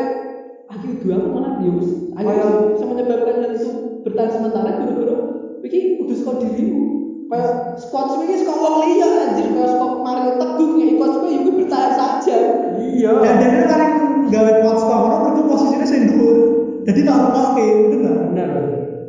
aku 0.70 0.86
udu 1.02 1.08
aku 1.18 1.28
malah 1.34 1.58
ya 1.66 1.72
wis 1.74 1.90
akhirnya 2.14 2.78
menyebabkan 2.78 3.36
hal 3.42 3.52
itu 3.58 3.70
bertahan 4.06 4.32
sementara 4.38 4.70
gara-gara 4.78 5.18
iki 5.66 5.80
udu 6.06 6.14
saka 6.14 6.46
dirimu. 6.46 7.05
Kayak 7.26 7.52
squad 7.82 8.22
iki 8.22 8.38
saka 8.46 8.54
wong 8.54 8.76
liya 8.86 9.08
anjir 9.26 9.50
kayak 9.50 9.70
saka 9.74 9.86
Mario 10.06 10.32
Teguh 10.38 10.68
ngeki 10.78 10.94
coach 11.02 11.16
kowe 11.18 11.28
ya 11.30 11.40
kuwi 11.42 11.54
bertahan 11.58 11.92
saja. 11.98 12.38
Iya. 12.78 13.12
Dan 13.26 13.34
dia 13.42 13.66
kan 13.66 13.80
yang 13.82 13.94
gawe 14.30 14.52
quotes 14.62 14.84
kok 14.86 14.98
ngono 15.02 15.16
mergo 15.26 15.42
posisinya 15.50 15.88
sing 15.90 16.06
dhuwur. 16.06 16.38
Jadi 16.86 17.02
tak 17.02 17.18
rumokke, 17.18 17.66
bener 17.90 17.98
gak? 18.06 18.16
Bener. 18.30 18.50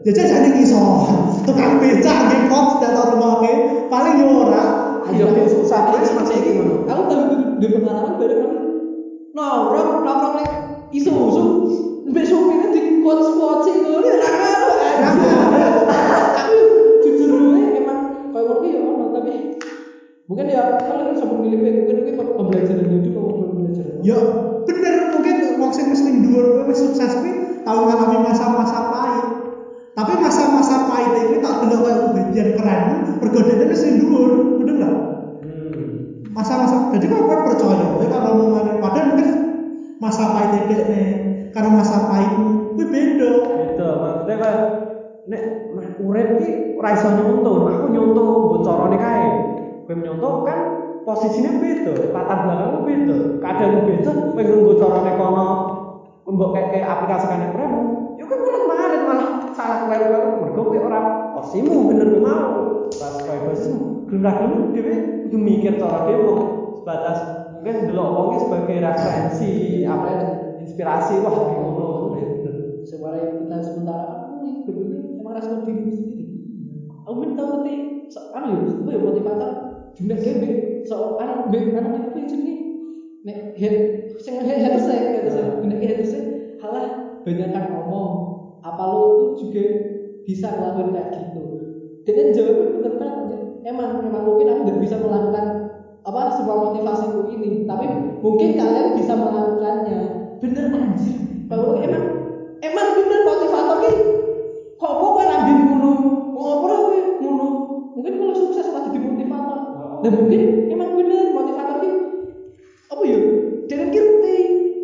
Jadi 0.01 0.21
jadi 0.33 0.49
ngisor. 0.49 0.89
Tukang 1.45 1.77
becak 1.77 2.17
nggih 2.25 2.41
quotes 2.49 2.75
tak 2.81 2.91
tak 2.97 3.05
rumokke. 3.13 3.53
Paling 3.93 4.15
yo 4.17 4.29
ora. 4.49 4.65
Aku 5.07 5.47
susah 5.47 5.87
Ini- 5.87 6.03
wis 6.03 6.11
Mas 6.17 6.31
ini- 6.33 6.41
iki 6.41 6.51
ngono. 6.57 6.75
Aku 6.89 7.03
baru 7.07 7.25
di 7.61 7.67
pengalaman 7.71 8.15
bareng 8.19 8.41
aku 8.43 8.59
nongkrong 9.37 9.89
nongkrong 10.03 10.35
ning 10.41 10.49
isu-isu 10.91 11.45
mbek 12.09 12.25
supirnya 12.25 12.73
di 12.73 12.81
quote 13.05 13.29
quote 13.37 13.61
sing 13.69 13.77
ngono 13.85 14.07
ya 14.09 14.17
ra 14.19 14.31
karo 14.33 15.26
tapi 19.27 19.59
mungkin 20.27 20.47
ya 20.55 20.63
kalau 20.87 21.11
bisa 21.11 21.27
memilih 21.27 21.59
mungkin 21.59 21.97
mungkin 21.99 22.15
pembelajaran 22.39 22.87
hidup 22.95 23.15
apa 23.19 23.31
pembelajaran 23.43 23.95
Ya 24.07 24.19
bener 24.67 24.95
mungkin 25.15 25.37
wong 25.59 25.71
sing 25.75 25.87
wis 25.91 26.03
ning 26.07 26.17
dhuwur 26.23 26.47
kowe 26.55 26.65
wis 26.71 26.79
sukses 26.83 27.13
kuwi 27.19 27.33
tau 27.67 27.87
ngalami 27.91 28.19
masa-masa 28.23 28.87
pahit. 28.87 29.27
Tapi 29.99 30.13
masa-masa 30.19 30.87
pahit 30.87 31.11
iki 31.19 31.39
tak 31.43 31.67
delok 31.67 31.79
koyo 31.83 31.99
wah 32.07 32.25
biar 32.31 32.49
keren. 32.55 32.83
Mergo 33.19 33.39
dene 33.43 33.65
wis 33.67 33.83
ning 33.83 33.95
dhuwur, 33.99 34.31
bener 34.63 34.75
gak? 34.79 34.95
Masa-masa 36.35 36.75
jadi 36.95 37.07
kok 37.11 37.23
kowe 37.27 37.39
percaya 37.43 37.87
wae 37.99 38.07
karo 38.07 38.27
omongane 38.31 38.79
padahal 38.79 39.11
mungkin 39.11 39.29
masa 39.99 40.31
pahit 40.31 40.71
dekne 40.71 41.03
karo 41.51 41.71
masa 41.75 42.07
pahitmu 42.07 42.75
kuwi 42.79 42.87
beda. 42.91 43.31
Beda, 43.59 43.89
maksudnya 43.99 44.35
kayak 44.39 44.61
nek 45.27 45.43
mah 45.75 45.87
urip 45.99 46.29
ki 46.39 46.49
ora 46.79 46.95
iso 46.95 47.09
nyontoh, 47.11 47.67
aku 47.67 47.87
nyontoh 47.91 48.27
nggo 48.47 48.57
carane 48.63 48.97
kae. 48.99 49.27
Kowe 49.87 49.95
nyontoh 49.99 50.33
kan 50.47 50.59
posisinya 51.07 51.63
beda, 51.63 51.93
latar 52.15 52.39
belakangmu 52.47 52.79
beda, 52.87 53.17
keadaanmu 53.43 53.81
beda, 53.87 54.13
kowe 54.35 54.43
nggo 54.43 54.73
carane 54.79 55.13
kono 55.19 55.47
mbok 56.27 56.59
kayak 56.59 56.91
aplikasikan 56.91 57.39
nek 57.39 57.55
uripmu, 57.55 57.83
yo 58.19 58.25
kowe 58.27 58.39
mulut 58.39 58.65
marit 58.67 59.03
malah 59.07 59.29
salah 59.55 59.79
kleru-kleru 59.87 60.31
mergo 60.43 60.63
kowe 60.67 60.79
ora 60.79 61.01
posisimu 61.35 61.91
bener 61.91 62.07
kowe 62.11 62.23
mau. 62.23 62.51
Pas 62.87 63.15
kowe 63.23 63.39
posisimu, 63.51 64.07
gelem 64.11 64.35
gelem 64.35 64.63
dhewe 64.75 64.95
kudu 65.27 65.39
mikir 65.39 65.75
cara 65.79 66.07
dhewe 66.07 66.35
sebatas 66.79 67.19
mungkin 67.51 67.87
delok 67.91 68.09
wongnya 68.15 68.39
sebagai 68.47 68.79
referensi, 68.79 69.83
apa 69.83 70.07
inspirasi 70.63 71.19
wah 71.23 71.35
ngono, 71.35 72.15
ya 72.19 72.27
bener. 72.31 72.55
Sementara 72.87 73.19
yang 73.19 73.43
kita 73.43 73.59
sementara 73.67 74.03
kan 74.07 74.31
mulai 74.39 74.63
berbeda 75.37 75.53
emang 75.53 75.61
respon 75.61 75.61
dirimu 75.69 75.93
sendiri. 75.93 76.25
Aku 77.07 77.15
minta 77.23 77.43
ngerti 77.45 77.75
so, 78.11 78.19
anu 78.35 78.47
ya, 78.57 78.61
apa 78.73 78.91
ya 78.91 78.99
motivator 78.99 79.51
dunia 79.97 80.17
kayak 80.19 80.37
be, 80.43 80.49
so 80.89 80.97
anu 81.21 81.35
be, 81.53 81.59
anu 81.77 81.89
nih 81.93 82.03
apa 82.09 82.17
ya 82.19 82.27
jenenge? 82.27 82.55
Nek 83.27 83.39
head, 83.59 83.75
sing 84.23 84.35
head 84.43 84.75
saya, 84.79 85.23
saya, 85.29 85.45
dunia 85.59 85.77
kayak 85.79 85.91
haters 85.99 86.11
saya, 86.15 86.25
halah 86.63 86.87
banyakkan 87.27 87.65
omong. 87.75 88.15
Apa 88.63 88.83
lo 88.91 89.15
tuh 89.19 89.31
juga 89.39 89.65
bisa 90.27 90.51
ngelakuin 90.51 90.91
kayak 90.91 91.11
gitu? 91.15 91.43
Dan 92.07 92.31
jawabnya 92.35 92.67
bener 92.71 92.93
banget. 92.99 93.41
Emang, 93.67 93.99
emang 94.03 94.23
mungkin 94.23 94.47
aku 94.47 94.61
nggak 94.63 94.79
bisa 94.83 94.97
melakukan 94.99 95.59
apa 96.07 96.21
semua 96.31 96.55
motivasiku 96.59 97.27
ini, 97.27 97.67
tapi 97.67 97.91
mungkin 98.23 98.55
kalian 98.55 98.95
bisa 98.95 99.19
melakukannya. 99.19 100.15
Bener 100.39 100.71
anjir. 100.71 101.19
Kalau 101.51 101.75
emang 101.79 102.03
emang 102.63 102.89
bener 102.95 103.21
motivator 103.27 103.77
ki 103.83 103.93
dan 110.07 110.23
mungkin 110.23 110.71
emang 110.71 110.95
bener 110.95 111.35
motivator 111.35 111.83
ki 111.83 111.91
apa 112.95 113.03
ya? 113.03 113.19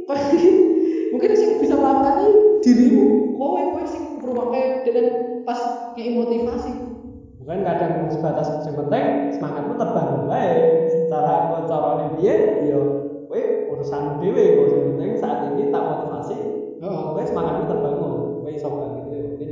Kowe 0.02 0.19
iki 0.19 0.50
mungkin 1.14 1.31
sing 1.38 1.62
bisa 1.62 1.79
melakukannya 1.79 2.59
dirimu. 2.59 3.38
Kowe 3.38 3.62
kowe 3.71 3.85
sing 3.87 4.19
ngrungokke 4.19 4.83
dan 4.83 5.07
pas 5.47 5.61
ngei 5.95 6.19
motivasi. 6.19 6.75
Bukan 7.38 7.62
kadang 7.62 8.11
sebatas 8.11 8.50
yang 8.67 8.83
penting 8.83 9.05
semangatmu 9.38 9.79
terbangun 9.79 10.26
baik. 10.26 10.91
Secara 10.91 11.55
kok 11.55 11.71
carane 11.71 12.07
piye? 12.19 12.35
Ya 12.67 12.79
kowe 13.31 13.41
urusanmu 13.79 14.26
dhewe 14.26 14.43
kok 14.59 14.67
yang 14.75 14.83
penting 14.91 15.11
saat 15.23 15.38
ini 15.55 15.71
tak 15.71 15.87
motivasi. 15.87 16.37
Semangatku 17.31 17.64
terbangun 17.71 18.12
kowe 18.43 18.50
iso 18.50 18.67
kowe 18.67 18.87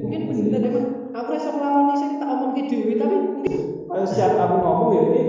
mungkin 0.02 0.20
bener 0.34 0.60
emang. 0.66 0.86
Aku 1.14 1.30
rasa 1.30 1.54
ngelakoni 1.54 1.94
sing 1.94 2.10
tak 2.18 2.26
omong 2.26 2.58
ke 2.58 2.62
dewi 2.66 2.98
tapi 2.98 3.14
mungkin 3.14 3.54
kayak 3.90 4.06
setiap 4.06 4.38
aku 4.38 4.54
ngomong 4.62 4.90
ya 4.94 5.02
ini 5.10 5.22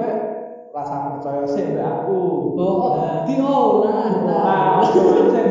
kowe 0.00 0.10
rasa 0.72 0.94
percaya 1.12 1.44
sih 1.44 1.62
mbak 1.68 1.84
aku. 1.84 2.18
Oh, 2.56 2.94
Nah, 2.96 3.26
diolah 3.28 4.08
omongan 4.80 5.26
sing 5.28 5.48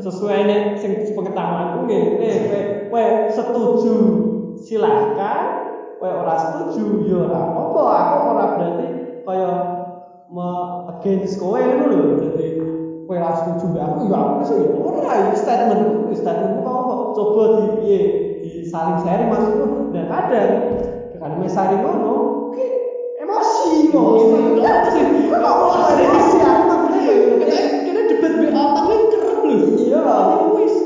sesuai 0.00 0.38
nek 0.48 0.62
sing 0.80 0.92
pengetahuanku 1.12 1.78
ngene, 1.84 2.28
kowe 2.48 2.60
kowe 2.88 3.04
setuju? 3.28 3.94
Silahkan, 4.56 5.42
kowe 6.00 6.08
ora 6.08 6.34
setuju? 6.40 7.04
Ya 7.04 7.16
ora 7.20 7.40
apa 7.52 7.82
aku 8.00 8.16
ora 8.32 8.44
berarti 8.56 8.86
kaya 9.20 9.50
me 10.32 10.48
against 10.88 11.36
kowe 11.36 11.58
ngono 11.58 11.84
lho. 11.92 12.02
Dadi 12.16 12.46
kowe 13.04 13.14
ora 13.18 13.30
setuju 13.34 13.64
mbek 13.68 13.82
aku 13.82 13.96
ya 14.08 14.16
aku 14.16 14.32
wis 14.40 14.50
ya 14.54 14.78
ora. 14.78 15.12
Iki 15.26 15.36
statementku, 15.36 15.92
iki 16.08 16.16
statementmu 16.16 16.62
kok? 16.62 17.00
Coba 17.12 17.42
di 17.58 17.64
piye? 17.76 18.00
Di 18.42 18.62
saling 18.66 18.98
sharing 18.98 19.28
maksudku. 19.30 19.90
Nah, 19.90 20.06
kadang 20.06 20.50
kadang 21.12 21.38
mes 21.38 21.50
sharing 21.54 21.82
ngono, 21.82 22.21
sih? 23.92 25.04
Kok 25.28 25.38
ngomong 25.40 25.72
emosi 26.00 26.38
aku 26.40 26.62
maksudnya 26.68 27.00
pengen 27.06 27.36
kita 27.40 27.56
kita 27.84 28.00
debat 28.08 28.32
be 28.40 28.46
otak 28.52 28.82
gue 28.88 28.96
kerep 29.12 29.38
lho 29.44 29.56
Iya 29.76 29.98
lah. 30.00 30.22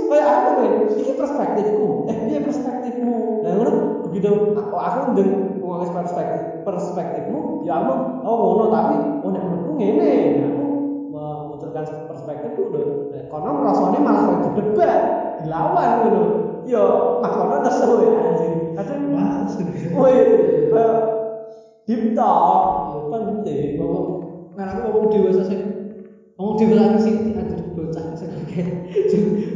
Aku 0.07 0.63
ini 0.97 1.13
perspektifku. 1.15 1.87
Eh, 2.11 2.19
iya 2.31 2.41
perspektifmu. 2.43 3.19
Nah, 3.43 3.51
ngono 3.59 3.73
begitu 4.07 4.31
aku 4.55 4.75
aku 4.79 4.99
ndeng 5.15 5.31
ngomongin 5.61 5.91
perspektif 5.93 6.43
perspektifmu, 6.63 7.67
ya 7.67 7.83
aku 7.83 7.93
oh 8.23 8.37
ngono 8.39 8.65
tapi 8.71 8.97
oh 9.23 9.31
nek 9.31 9.43
menurutku 9.43 9.73
ngene. 9.79 10.13
Aku 10.51 10.65
memunculkan 11.11 11.85
perspektifku 12.11 12.63
lho. 12.75 12.83
Nah, 13.11 13.23
kono 13.31 13.49
ngrasane 13.63 13.99
malah 14.03 14.23
koyo 14.27 14.39
didebat, 14.51 15.01
dilawan 15.43 15.91
ngono. 16.03 16.23
Ya, 16.67 16.83
makono 17.23 17.63
nesu 17.63 17.91
ya 18.03 18.11
anjing. 18.27 18.55
Kadang 18.75 19.01
gitu. 19.55 19.95
Woi, 19.95 20.15
kayak 20.67 20.95
deep 21.87 22.03
talk, 22.19 22.86
ya 23.51 23.55
penting. 23.55 23.75
ngomong 23.79 24.07
kan 24.57 24.67
aku 24.73 24.81
ngomong 24.89 25.07
dewasa 25.13 25.43
sih 25.47 25.59
ngomong 26.37 26.57
dewasa 26.59 26.99
sih 27.05 27.15
anjir 27.37 27.61
bocah 27.77 28.05
sing 28.19 28.31
akeh 28.33 28.67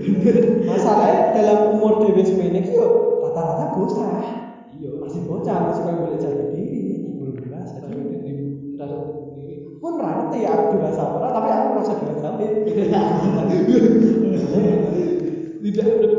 bener 0.00 0.37
Masalahnya 0.70 1.35
dalam 1.35 1.59
umur 1.76 1.92
dewe 2.04 2.23
semene 2.23 2.62
ki 2.62 2.78
yo 2.78 2.87
rata-rata 3.20 3.75
bocah. 3.75 4.23
Iya, 4.70 4.90
masih 5.02 5.20
bocah, 5.26 5.56
masih 5.66 5.82
kayak 5.82 5.99
boleh 5.99 6.18
jati 6.23 6.44
diri, 6.54 6.80
belum 7.18 7.35
dewasa. 7.42 7.75
Tapi 7.85 7.99
udah 8.00 8.18
di 8.23 8.32
rasa 8.78 8.97
sendiri 9.02 9.54
Pun 9.82 9.92
ngerti 9.99 10.38
ya 10.47 10.50
aku 10.54 10.64
dewasa 10.78 11.02
ora, 11.04 11.28
tapi 11.35 11.49
aku 11.50 11.66
merasa 11.75 11.92
dewasa 11.99 12.28
weh. 12.38 12.50
tidak 15.60 15.86
udah 16.00 16.10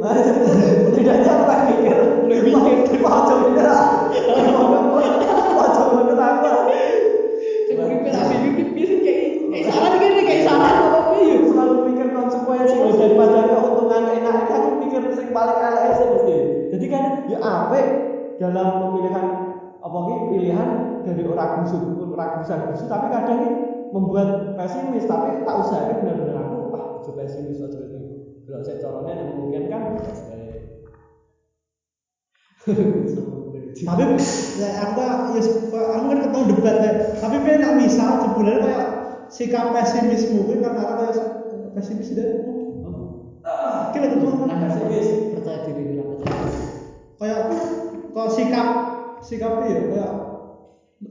setidaknya 0.00 1.28
aku 1.30 1.44
lagi 1.46 1.72
mikir, 1.78 1.98
Lebih 2.26 2.52
mikir. 2.56 2.98
Ojo 3.00 3.34
mikir 3.46 3.66
paling 15.40 15.58
elek 15.64 15.92
sih 15.96 16.06
mesti. 16.12 16.36
Jadi 16.68 16.86
kan 16.92 17.04
ya 17.32 17.38
apik 17.40 17.86
dalam 18.36 18.68
pemilihan 18.76 19.26
apa 19.80 19.98
pilihan 20.28 20.68
dari 21.00 21.22
orang 21.24 21.64
gusu 21.64 21.80
ragusan 22.12 22.60
gusu 22.68 22.84
tapi 22.84 23.08
kadang 23.08 23.40
ki 23.40 23.48
membuat 23.90 24.52
pesimis 24.60 25.08
tapi 25.08 25.40
tak 25.40 25.56
usahakan 25.64 26.04
benar-benar 26.04 26.36
aku 26.44 26.68
wah 26.68 27.00
ojo 27.00 27.10
pesimis 27.16 27.64
ojo 27.64 27.80
ini. 27.88 28.20
Belok 28.44 28.60
saya 28.68 28.76
caranya 28.76 29.12
yang 29.24 29.28
memungkinkan 29.32 29.80
terus 29.96 30.20
baik. 30.28 30.60
Tapi 33.80 34.04
ya, 34.60 34.68
aku 34.84 35.00
ya 35.32 35.42
aku 35.72 36.04
kan 36.12 36.18
ketemu 36.28 36.44
debat 36.52 36.76
ya. 36.84 36.92
tapi 37.16 37.36
ben 37.40 37.64
nak 37.64 37.72
misal 37.80 38.20
jebulane 38.20 38.60
kayak 38.60 38.88
sikap 39.32 39.72
pesimismu 39.72 40.44
kan 40.44 40.60
kayak 40.60 41.16
pesimis 41.72 42.12
deh 42.12 42.28
kira 43.96 44.06
ketemu 44.12 44.44
nah 44.44 44.58
pesimis 44.68 45.29
kayak 47.20 47.40
kok 48.16 48.28
sikap 48.32 48.66
sikapnya 49.20 49.66
ya 49.68 49.80
kayak 49.92 50.10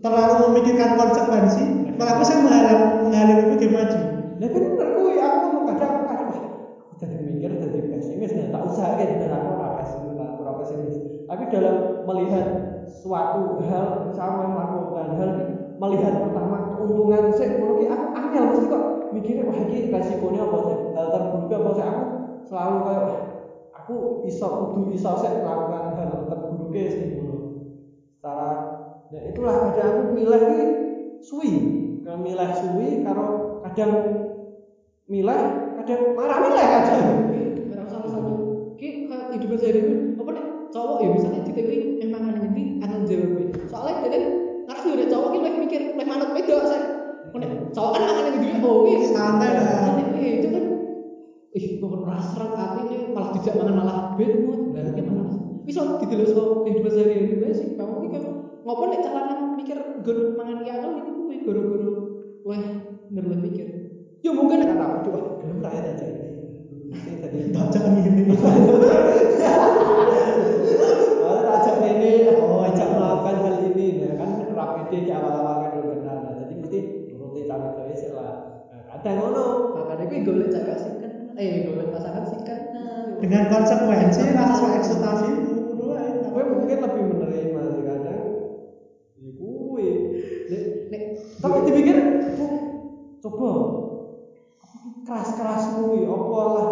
terlalu 0.01 0.33
memikirkan 0.49 0.97
konsekuensi 0.97 1.61
malah 1.97 2.13
aku 2.17 2.23
saya 2.25 2.39
menghalang 2.41 2.81
menghalangi 3.05 3.45
itu 3.57 3.67
maju 3.69 3.99
Lah 4.39 4.47
bener 4.55 4.87
kuwi 4.95 5.19
aku 5.19 5.37
ngomong 5.43 5.65
kadang 5.75 5.91
aku 5.99 6.03
kadang 6.07 6.27
wah 6.31 6.41
aku 6.87 6.93
jadi 6.95 7.15
mikir 7.19 7.49
jadi 7.59 7.79
pesimis 7.91 8.31
nah 8.37 8.47
tak 8.47 8.61
usah 8.65 8.95
kayak 8.95 9.09
bener 9.19 9.29
aku 9.35 9.47
ora 9.51 9.67
pesimis 9.75 10.15
lah 10.15 10.31
ora 10.39 10.51
pesimis. 10.55 10.95
Tapi 11.27 11.43
dalam 11.51 11.75
melihat 12.07 12.47
suatu 12.87 13.59
hal 13.59 13.99
misalnya 14.01 14.47
melakukan 14.47 15.11
hal 15.13 15.29
melihat 15.79 16.15
pertama 16.23 16.63
keuntungan 16.71 17.29
sih 17.35 17.51
ki 17.51 17.85
aku 17.87 18.05
angel 18.15 18.43
mesti 18.49 18.65
kok 18.67 18.83
mikirnya 19.11 19.43
wah 19.47 19.59
iki 19.59 19.85
resikonya 19.91 20.47
apa 20.47 20.57
sih? 20.63 20.77
Hal 20.95 21.05
terburuk 21.11 21.51
apa 21.51 21.69
sih 21.75 21.83
aku 21.83 22.01
selalu 22.47 22.77
kayak 22.85 23.05
aku 23.89 24.21
iso 24.29 24.45
kudu 24.45 24.93
iso 24.93 25.17
sih 25.17 25.33
melakukan 25.41 25.97
hal 25.97 26.29
terburuknya 26.29 26.83
sih 26.93 27.03
ngono. 27.17 27.37
Secara 28.13 28.49
nah 29.09 29.21
itulah 29.25 29.55
kadang 29.65 29.89
aku 29.89 30.03
milih 30.13 30.41
ki 30.45 30.61
suwi. 31.17 31.51
Kalau 32.05 32.21
milih 32.21 32.49
suwi 32.53 33.01
karo 33.01 33.25
kadang 33.65 33.93
milih 35.09 35.41
kadang 35.81 36.01
marah 36.13 36.37
milih 36.37 36.65
kadang 36.69 37.01
Karena 37.65 37.85
salah 37.89 38.09
satu 38.13 38.33
ki 38.77 39.09
hidup 39.09 39.57
sehari 39.57 39.81
ini 39.81 39.95
apa 40.21 40.29
nih 40.37 40.45
cowok 40.69 40.97
ya 41.01 41.07
misalnya 41.09 41.41
di 41.41 41.51
teori 41.57 41.77
emang 42.05 42.29
aneh 42.29 42.41
nanti 42.45 42.63
akan 42.85 43.01
jawab 43.09 43.41
soalnya 43.65 43.93
dia 44.05 44.09
kan 44.13 44.23
ngarep 44.69 44.85
nek 44.85 45.09
cowok 45.09 45.29
ki 45.33 45.37
lebih 45.41 45.59
mikir 45.65 45.81
lebih 45.97 46.05
manut 46.05 46.29
wedok 46.37 46.61
sih 46.69 46.81
nek 47.33 47.51
cowok 47.73 47.91
kan 47.97 48.01
mangan 48.05 48.37
dhewe 48.37 48.57
oh 48.61 48.77
ki 48.85 48.93
Santai. 49.09 49.49
Kan 49.57 49.93
nek 49.97 50.21
itu 50.21 50.47
kan 50.53 50.68
ih 51.57 51.81
kok 51.81 51.89
ora 51.89 52.21
seret 52.21 52.53
atine 52.53 53.09
malah 53.09 53.29
tidak 53.33 53.53
mangan 53.57 53.75
malah 53.81 53.97
mood. 54.17 54.69
Lah 54.75 54.83
iki 54.93 55.01
mana? 55.01 55.23
Bisa 55.65 55.81
didelok 55.97 56.27
so 56.29 56.43
kehidupan 56.65 56.91
sehari-hari. 56.93 57.41
Wae 57.41 57.53
sih 57.53 57.67
kamu 57.73 58.05
ki 58.05 58.07
kan 58.13 58.23
ngopo 58.65 58.83
nek 58.89 59.01
cara 59.01 59.19
lanang 59.25 59.57
mikir 59.57 59.77
gur 60.05 60.17
mangan 60.37 60.61
iya 60.65 60.77
kan 60.81 60.97
iku 61.01 61.11
kuwi 61.25 61.41
goro-goro 61.41 61.91
leh 62.45 62.63
bener 63.09 63.25
leh 63.33 63.39
mikir. 63.41 63.67
Yo 64.21 64.35
mungkin 64.35 64.61
kan 64.61 64.77
apa 64.77 65.09
wah 65.09 65.23
belum 65.41 65.63
rakyat 65.63 65.85
aja 65.97 66.05
ini. 66.05 66.25
Tadi 67.21 67.53
jangan 67.53 68.01
gini 68.01 68.21
Maksudnya 71.19 71.51
ajak 71.61 71.75
ini, 71.85 72.25
oh 72.41 72.65
ajak 72.65 72.89
melakukan 72.89 73.35
hal 73.45 73.55
ini, 73.69 74.01
nah 74.01 74.17
kan 74.17 74.29
rapide 74.49 75.05
di 75.05 75.11
awal-awal 75.13 75.55
kan 75.61 75.69
belum 75.77 76.01
kenal, 76.01 76.17
nah 76.25 76.33
jadi 76.41 76.53
mesti 76.57 76.79
nuruti 77.13 77.45
cawe 77.45 77.93
sih 77.93 78.09
lah. 78.17 78.65
Nah, 78.73 78.81
kadang 78.89 79.15
ngono, 79.21 79.45
makanya 79.77 80.09
gue 80.09 80.25
golek 80.25 80.49
cewek 80.49 80.78
eh 81.39 81.53
golek 81.65 81.87
pasangan 81.93 82.23
sih 82.31 82.39
kan. 82.47 82.59
Dengan 83.21 83.43
konsekuensi 83.51 84.23
rasa 84.37 84.53
sesuai 84.55 84.73
ekspektasimu 84.79 85.51
wae 85.87 86.11
gue 86.23 86.43
mungkin 86.51 86.77
lebih 86.85 87.03
menerima 87.11 87.61
sih 87.73 87.83
kadang. 87.89 88.23
Ya 89.19 89.31
gue, 89.35 89.87
nek 90.49 90.61
nek 90.91 91.01
tapi 91.43 91.57
dipikir, 91.67 91.95
"Bu, 92.35 92.47
coba. 93.23 93.49
Keras 95.05 95.29
kerasmu 95.37 95.97
ya 95.97 96.07
apa 96.13 96.39
lah? 96.53 96.67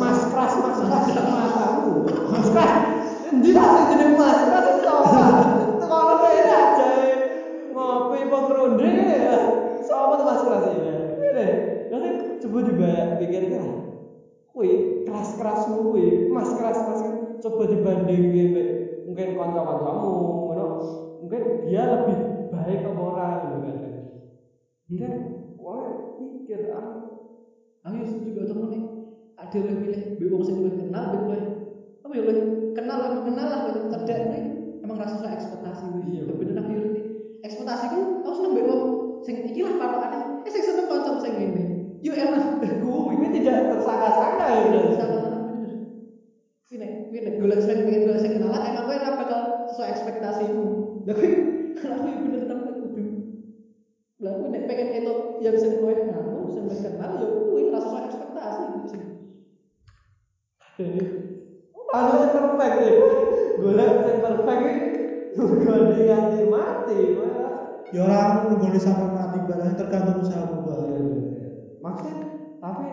Mas 0.00 0.20
keras 0.30 0.54
mas 0.56 0.78
keras 0.80 1.06
matamu 1.10 2.06
mas 2.32 2.48
keras 2.48 2.72
endi 3.28 3.50
lah 3.52 3.84
jeneng 3.90 4.14
mas 4.16 4.38
keras 4.46 4.64
itu 4.72 4.82
apa 4.86 5.24
tekono 5.78 6.14
rene 6.22 6.50
aja. 6.50 6.90
Ngopi 7.74 8.18
apa 8.28 8.38
keronde 8.46 8.90
ya 9.10 9.36
tuh 9.84 10.24
mas 10.24 10.40
keras 10.44 10.64
ini 10.70 10.94
ini 11.20 11.46
nanti 11.90 12.08
coba 12.42 12.58
dibayar 12.64 13.06
pikir 13.20 13.42
kuwi 14.54 14.78
keras 15.02 15.34
kerasmu 15.34 15.82
kuwi. 15.82 16.22
Mas 16.30 16.54
keras 16.54 16.78
keras. 16.80 17.02
coba 17.42 17.68
dibanding 17.68 18.22
mbek 18.48 18.66
mungkin 19.04 19.34
kanca-kancamu 19.36 20.14
ngono. 20.46 20.78
Mungkin 21.20 21.42
dia 21.60 21.84
lebih 21.90 22.22
baik 22.48 22.86
apa 22.86 23.00
ora 23.00 23.28
ngono 23.36 23.58
kadang 23.60 23.94
kan 24.94 25.12
wah 25.58 25.90
mikir 26.14 26.62
ah 26.70 26.86
setuju 28.06 28.30
gak 28.40 28.48
temen 28.54 28.78
nih. 28.78 28.82
Ada 29.34 29.56
oleh 29.66 29.74
milih 29.74 30.00
be 30.14 30.24
wong 30.30 30.46
sing 30.46 30.56
luwih 30.62 30.72
kenal 30.78 31.10
be 31.10 31.18
luwih. 31.18 31.42
Apa 32.06 32.12
ya 32.14 32.22
luwih 32.22 32.38
kenal 32.70 32.96
luwih 33.02 33.12
mengenal 33.12 33.46
lah 33.50 33.60
luwih 33.60 33.76
cerdak 33.90 34.22
kuwi. 34.22 34.46
Emang 34.80 34.96
rasa 34.96 35.18
sesuai 35.18 35.34
ekspektasi 35.34 35.90
kuwi. 35.90 36.06
Iya. 36.14 36.30
ya 36.30 36.34
bener 36.36 36.54
aku 36.56 36.70
yo 36.78 36.82
ekspektasiku 37.44 38.08
aku 38.24 38.32
seneng 38.40 38.52
be 38.56 38.62
wong 38.64 38.88
sing 39.20 39.36
iki 39.44 39.60
lah 39.60 39.76
patokane 39.76 40.16
eh 40.44 40.50
sing 40.52 40.64
seneng 40.64 40.88
kancaku 40.88 41.20
sing 41.20 41.36
ngene 41.36 41.63
yo 42.04 42.12
emang 42.12 42.44
kuwi 42.60 42.68
Kuwi 42.76 43.28
tidak 43.32 43.64
tersangka-sangka 43.64 44.52
ya 44.52 44.68
nek 46.80 46.92
kuwi 47.08 47.20
nek 47.24 47.34
golek 47.36 47.60
sing 47.64 47.80
pengen 47.84 48.02
golek 48.04 48.20
sing 48.20 48.32
kenalan 48.34 48.60
emang 48.64 48.84
kowe 48.84 48.96
ora 48.96 49.12
bakal 49.12 49.48
sesuai 49.68 49.88
ekspektasimu. 49.92 50.68
Lah 51.06 51.16
kan 51.76 51.90
aku 51.96 52.06
ya 52.12 52.18
bener 52.20 52.44
tapi 52.44 52.60
kudu. 52.76 53.08
Lah 54.20 54.32
nek 54.36 54.64
pengen 54.68 54.88
itu 54.92 55.12
yang 55.40 55.56
sing 55.56 55.72
luwih 55.80 56.00
anu, 56.08 56.48
sing 56.52 56.64
luwih 56.64 56.80
kenal 56.80 57.16
ya 57.20 57.28
kuwi 57.48 57.64
ora 57.68 57.80
sesuai 57.80 58.04
ekspektasi 58.08 58.64
Jadi 60.78 61.00
Ono 61.94 62.12
sing 62.18 62.30
perfect 62.34 62.74
sih. 62.80 62.94
Golek 63.54 64.02
sing 64.02 64.16
perfect 64.18 64.60
iki 64.66 64.82
nggone 65.34 65.96
nganti 66.06 66.38
mati. 66.46 67.14
Wah. 67.14 67.62
Ya 67.94 68.02
orang 68.02 68.42
nunggoni 68.48 68.78
sampai 68.82 69.06
mati 69.06 69.38
barangnya 69.44 69.76
tergantung 69.78 70.18
usahamu 70.18 70.58
bareng. 70.58 71.33
Maksudnya 71.84 72.16
tapi 72.64 72.88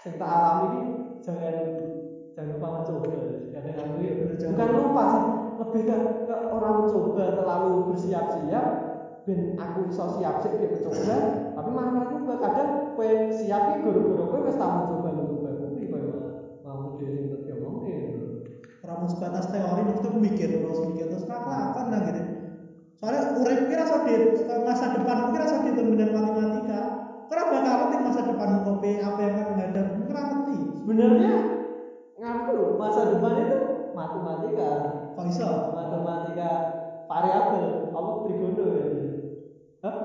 sing 0.00 0.14
tak 0.16 0.30
alami 0.32 0.64
ini 0.72 0.82
jangan 1.20 1.56
jangan 2.32 2.48
lupa 2.56 2.68
mencoba. 2.80 3.12
Kadang 3.52 3.76
aku 3.76 3.94
ya 4.00 4.12
jangan 4.40 4.52
bukan 4.56 4.68
lupa. 4.72 5.02
sih, 5.12 5.24
lebih 5.60 5.82
ke, 5.84 5.96
ke 6.24 6.34
orang 6.48 6.74
mencoba 6.80 7.24
terlalu 7.36 7.70
bersiap-siap 7.92 8.66
ben 9.28 9.52
aku 9.60 9.78
iso 9.92 10.04
siap 10.16 10.40
sih 10.40 10.56
dia 10.56 10.72
mencoba, 10.72 11.16
tapi 11.52 11.68
malah 11.68 11.92
nyoba. 12.08 12.32
Kadang 12.40 12.68
kowe 12.96 13.08
siap 13.28 13.62
iki 13.68 13.84
guru-guru 13.84 14.22
kowe 14.32 14.40
wis 14.48 14.56
tau 14.56 14.72
mencoba 14.72 15.08
mencoba 15.12 15.48
kowe 15.60 16.00
mah 16.08 16.20
mau 16.64 16.96
dhewe 16.96 17.20
sing 17.20 17.28
tak 17.28 17.44
gitu. 17.84 18.24
Orang 18.80 18.96
mau 19.04 19.08
sebatas 19.10 19.50
teori 19.52 19.82
maksudnya 19.84 20.16
mikir 20.16 20.48
terus 20.56 20.80
mikir 20.88 21.04
terus 21.12 21.28
lakon 21.28 21.86
nah 21.92 22.00
gini. 22.00 22.22
Soalnya 22.96 23.30
urip 23.36 23.60
kira 23.68 23.84
so 23.86 24.02
di 24.02 24.14
masa 24.64 24.90
depanmu 24.90 25.30
kira 25.30 25.46
so 25.46 25.60
dengan 25.62 26.08
matematika. 26.10 26.97
Bakal 27.48 27.74
ngerti 27.80 27.96
masa 28.04 28.20
depanmu 28.28 28.60
kopi 28.60 29.00
apa 29.00 29.20
yang 29.24 29.32
akan 29.40 29.46
menghadapimu 29.56 30.04
kira 30.04 30.22
ngerti. 30.28 30.56
Sebenarnya 30.84 31.32
ngaku 32.18 32.50
loh 32.52 32.70
masa 32.76 33.00
depan 33.08 33.34
itu 33.40 33.58
matematika. 33.96 34.70
Kok 35.16 35.26
iso? 35.32 35.48
Matematika 35.72 36.50
variabel 37.08 37.88
apa 37.88 38.12
trigono 38.28 38.64
ya. 38.76 38.86
Hah? 39.80 39.96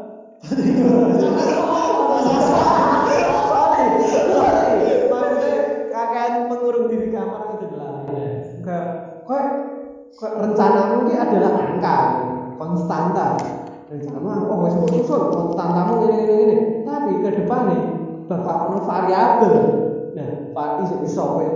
sorry, 3.44 3.84
sorry. 4.08 4.84
Maksudnya 5.12 5.56
akan 5.92 6.32
mengurung 6.48 6.88
diri 6.88 7.08
kamar 7.12 7.60
lali. 7.60 8.24
Kayak 8.64 8.86
kok 9.28 9.44
kok 10.16 10.34
rencanamu 10.40 10.96
ini 11.12 11.14
adalah 11.20 11.52
angka, 11.60 11.98
konstanta. 12.56 13.28
Rencanamu 13.84 14.48
oh 14.48 14.64
wis 14.64 14.74
mbok 14.80 14.96
susun 14.96 15.28
konstantamu 15.28 16.00
ini 16.08 16.16
ini 16.24 16.36
ini. 16.48 16.56
Tapi 16.84 17.20
ke 17.20 17.30
nih 17.36 17.80
bakal 18.24 18.56
ono 18.64 18.80
variabel. 18.80 19.54
Nah, 20.16 20.30
va- 20.56 20.78
iso 20.80 20.96
iso 21.04 21.24
kowe 21.28 21.48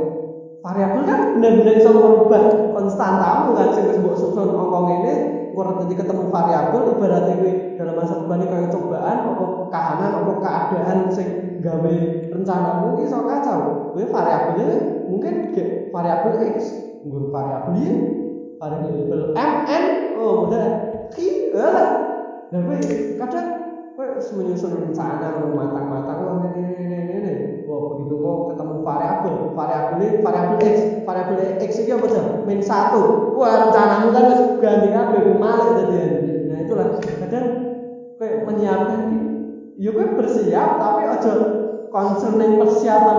variabel 0.60 1.02
kan 1.08 1.20
benar-benar 1.32 1.78
bisa 1.80 1.92
merubah 1.94 2.44
konstantamu 2.68 3.56
kan 3.56 3.72
sing 3.72 3.88
wis 3.88 3.96
mbok 3.96 4.20
susun 4.20 4.52
angka 4.52 4.80
ngene 4.84 5.14
engko 5.48 5.62
nanti 5.64 5.94
ketemu 5.96 6.24
variabel 6.28 6.82
ibaratnya 6.92 7.34
kowe 7.40 7.52
dalam 7.78 7.96
masa 7.96 8.14
depan 8.20 8.44
ini 8.44 8.48
kayak 8.52 8.70
cobaan 8.74 9.18
apa 9.24 9.44
kahanan 9.72 10.12
apa 10.12 10.32
keadaan 10.36 10.98
sing 11.08 11.32
gawe 11.56 11.94
rencanamu 12.28 13.00
iso 13.00 13.24
kacau 13.24 13.72
kowe 13.94 14.04
variabelnya 14.04 14.84
mungkin 15.08 15.40
variabel 15.94 16.36
x 16.44 16.76
nggur 17.06 17.24
variabel 17.32 17.74
y 17.78 17.90
variabel 18.60 19.22
mn 19.32 19.84
oh 20.12 20.34
model 20.36 20.74
ki 21.14 21.28
dan 22.48 22.62
kowe 22.64 22.80
kadang 23.20 23.48
harus 23.98 24.30
menyusun 24.38 24.78
rencana 24.78 25.42
lu 25.42 25.58
matang-matang 25.58 26.20
oh 26.22 26.38
ini 26.54 26.70
ini 26.70 26.86
ini 26.86 26.98
ini 27.02 27.16
ini 27.18 27.34
wah 27.66 27.98
begitu 27.98 28.14
kok 28.22 28.38
ketemu 28.54 28.76
variabel 28.86 29.36
variabel 29.58 29.96
ini 29.98 30.08
variabel 30.22 30.58
x 30.62 30.78
variabel 31.02 31.40
x 31.66 31.72
ini 31.82 31.92
apa 31.98 32.06
aja 32.06 32.22
min 32.46 32.60
satu. 32.62 33.02
Wah 33.34 33.54
rencanamu 33.68 34.08
kan 34.14 34.24
harus 34.30 34.42
ganti 34.62 34.88
kowe 34.94 35.34
malik 35.42 35.70
tadian 35.82 36.12
nah 36.46 36.58
itulah. 36.62 36.88
Kadang 37.02 37.46
kowe 38.22 38.28
menyiapkan 38.48 39.00
ini 39.10 39.18
ya 39.82 39.90
kowe 39.92 40.06
bersiap 40.14 40.70
tapi 40.78 41.02
aja 41.10 41.34
concerning 41.90 42.62
persiapanmu 42.62 43.17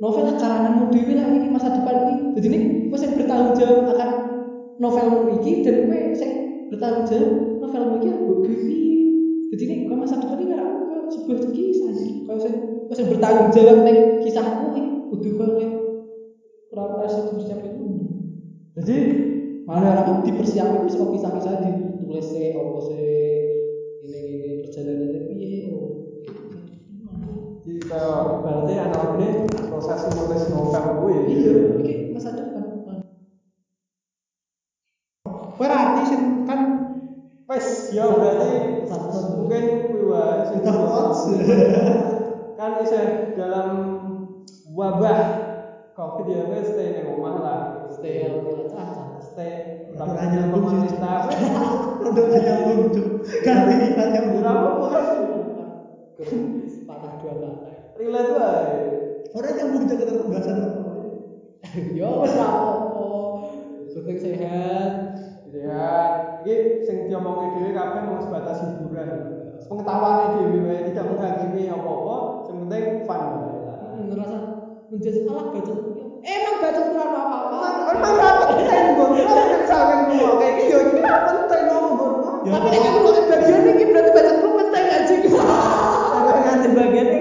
novel 0.00 0.26
karanganmu 0.40 0.88
dewi 0.88 1.12
lah 1.14 1.28
ini 1.28 1.48
masa 1.52 1.76
depan 1.76 1.96
ini. 2.08 2.14
Jadi 2.40 2.46
ini 2.48 2.58
gue 2.88 2.98
sing 2.98 3.12
bertanggung 3.14 3.54
jawab 3.54 3.92
akan 3.92 4.10
novelmu 4.80 5.38
ini 5.38 5.60
dan 5.60 5.76
gue 5.86 6.16
sing 6.16 6.32
bertanggung 6.72 7.06
jawab 7.06 7.32
novelmu 7.60 7.94
ini 8.00 8.10
gue 8.16 8.36
gue 8.48 8.56
jadi 9.50 9.62
ini 9.66 9.74
gue 9.86 9.96
masa 9.98 10.16
depan 10.16 10.40
ini 10.40 10.54
aku 10.56 11.08
sebuah 11.12 11.38
kisah 11.52 11.92
sih. 11.94 12.12
Kalau 12.24 12.40
sing 12.40 12.54
gue 12.88 12.96
sing 12.96 13.06
bertanggung 13.12 13.54
jawab 13.54 13.76
neng 13.86 13.98
kisahku 14.24 14.64
ini 14.74 14.82
udah 15.14 15.30
gue 15.30 15.48
kayak 15.58 15.74
kurang 16.70 17.02
rasa 17.02 17.26
dipersiapin 17.26 17.82
dulu 17.82 17.98
jadi 18.78 18.96
malah 19.66 20.06
aku 20.06 20.22
dipersiapin 20.22 20.86
wis 20.86 20.94
kok 20.94 21.10
kisah-kisah 21.10 21.54
ditulis 21.66 22.26
se 22.30 22.54
opo 22.54 22.78
se 22.78 22.98
ini 24.06 24.20
ini 24.22 24.50
perjalanannya 24.62 25.20
piye 25.26 25.74
oh 25.74 25.89
Kayak 27.90 28.46
berarti 28.46 28.72
analoginya 28.78 29.66
proses 29.66 30.06
nulis 30.14 30.46
novel 30.46 30.84
gue. 31.02 31.14
iya 31.26 31.54
iki 31.82 31.94
masa 32.14 32.38
depan 32.38 33.02
Kowe 35.26 35.66
ra 35.66 35.76
arti 35.90 36.02
sing 36.06 36.46
kan 36.46 36.60
Wes, 37.50 37.90
ya 37.90 38.06
berarti 38.14 38.86
mungkin 39.34 39.90
kuwi 39.90 40.02
wae 40.06 40.38
sing 40.46 40.62
Udah. 40.62 41.10
Kan 42.60 42.78
isih 42.86 43.34
dalam 43.34 43.68
wabah 44.70 45.20
Covid 45.90 46.30
ya 46.30 46.46
wes 46.46 46.70
stay 46.70 46.94
ning 46.94 47.10
omah 47.10 47.36
lah. 47.42 47.60
stay 47.90 48.30
caca 48.70 49.18
Stay 49.18 49.52
tapi 49.98 50.14
hanya 50.14 50.46
pemerintah 50.54 51.26
produk 51.98 52.26
nyambung 52.38 52.82
tuh. 52.94 53.08
Ganti 53.42 53.74
hanya 53.98 54.20
Ora 54.30 54.50
apa-apa 54.54 54.86
kan. 54.94 55.18
patah 56.86 57.12
dua 57.18 57.34
patah 57.34 57.79
Relate 58.00 58.32
wae. 58.32 58.80
Orang 59.36 59.54
nyambung 59.60 59.84
jaga 59.84 60.08
pembahasan 60.08 60.56
ini. 60.56 62.00
yo 62.00 62.24
wis 62.24 62.32
ra 62.32 62.48
apa-apa 62.48 63.04
penting 63.92 64.16
sehat 64.16 64.92
Sehat. 65.52 66.10
Iki 66.40 66.88
sing 66.88 66.96
diomongi 67.12 67.60
dhewe 67.60 67.76
kabeh 67.76 68.00
mung 68.08 68.24
sebatas 68.24 68.64
hiburan. 68.64 69.10
Pengetahuannya 69.68 70.26
dhewe 70.32 70.58
wae 70.64 70.80
tidak 70.88 71.12
menghakimi 71.12 71.68
apa-apa, 71.68 72.16
sing 72.48 72.56
penting 72.64 73.04
fun 73.04 73.22
wae. 73.36 73.68
Hmm, 73.68 74.02
ngerasa 74.08 74.38
menjadi 74.88 75.18
alah 75.28 75.46
bacot 75.52 75.78
emang 76.20 76.56
bacot 76.60 76.84
kurang 76.92 77.12
apa-apa 77.16 77.48
Emang 77.52 77.74
emang 78.00 78.14
ra 78.16 78.28
penting 78.48 78.84
kira 78.96 79.32
nek 79.44 79.62
sampe 79.68 79.94
ngomong 80.08 80.36
kayak 80.40 80.52
iki 80.56 80.72
yo 80.72 80.78
iki 80.88 80.98
ra 81.04 81.14
penting 81.28 81.62
ngomong. 81.68 82.12
Ya, 82.48 82.50
tapi 82.56 82.66
nek 82.72 82.80
ngerti 82.96 83.20
bagian 83.28 83.62
ini 83.68 83.84
berarti 83.92 84.10
bacot 84.16 84.36
ku 84.40 84.48
penting 84.56 84.84
anjing 84.88 85.20
nganti 86.50 86.68
bagian 86.74 87.19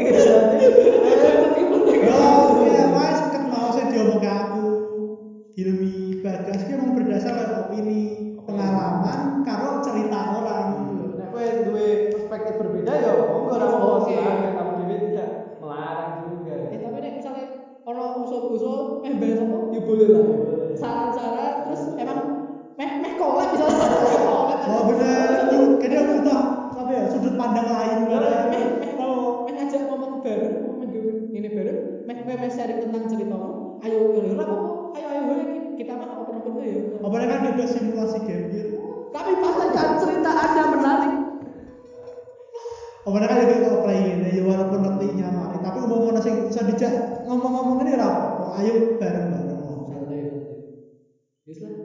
Apa 43.09 43.25
kan 43.25 43.41
kayak 43.49 43.65
offline 43.73 44.05
ini 44.21 44.37
ya 44.37 44.41
walaupun 44.45 44.79
ngerti 44.85 45.05
nyamari, 45.17 45.57
tapi 45.65 45.77
umum 45.81 46.01
ono 46.13 46.19
sing 46.21 46.45
bisa 46.45 46.61
dijak 46.61 46.93
ngomong-ngomong 47.25 47.77
ini 47.81 47.91
apa-apa. 47.97 48.45
Ayo 48.61 48.73
bareng-bareng. 49.01 49.61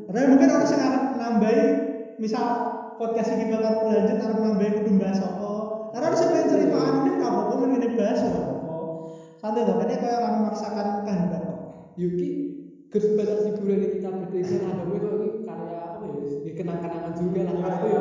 Karena 0.04 0.20
mungkin 0.28 0.48
orang 0.52 0.68
sing 0.68 0.80
arep 0.80 1.02
nambahi 1.16 1.60
misal 2.20 2.44
podcast 3.00 3.32
ini 3.34 3.44
bakal 3.48 3.72
berlanjut 3.80 4.16
arep 4.20 4.36
nambahi 4.36 4.70
kudu 4.76 4.92
bahas 5.00 5.18
apa. 5.24 5.72
Karena 5.88 6.04
orang 6.12 6.18
sing 6.20 6.28
pengen 6.32 6.48
cerita 6.52 6.76
anu 6.76 7.00
ini 7.00 7.10
ora 7.16 7.26
apa-apa 7.32 7.52
men 7.56 7.68
ngene 7.72 7.88
bahas 7.96 8.20
ora 8.28 8.38
apa-apa. 8.44 9.00
Santai 9.40 9.64
to, 9.64 9.72
kene 9.80 9.96
koyo 10.00 10.14
ora 10.20 10.28
memaksakan 10.28 11.00
kehendak. 11.04 11.42
Yuki 11.96 12.44
sebatas 12.94 13.42
hiburan 13.42 13.82
yang 13.82 13.90
kita 13.90 14.14
bertiga 14.14 14.54
lah 14.54 14.70
ada 14.70 14.86
gue 14.86 14.98
kalau 15.02 15.18
ini 15.18 15.34
karya 15.42 15.74
apa 15.82 16.06
ya 16.06 16.14
ya 16.46 16.52
kenang-kenangan 16.54 17.10
juga 17.18 17.42
lah 17.42 17.54
Ya, 17.58 17.66
aku 17.66 17.86
ya. 17.90 18.00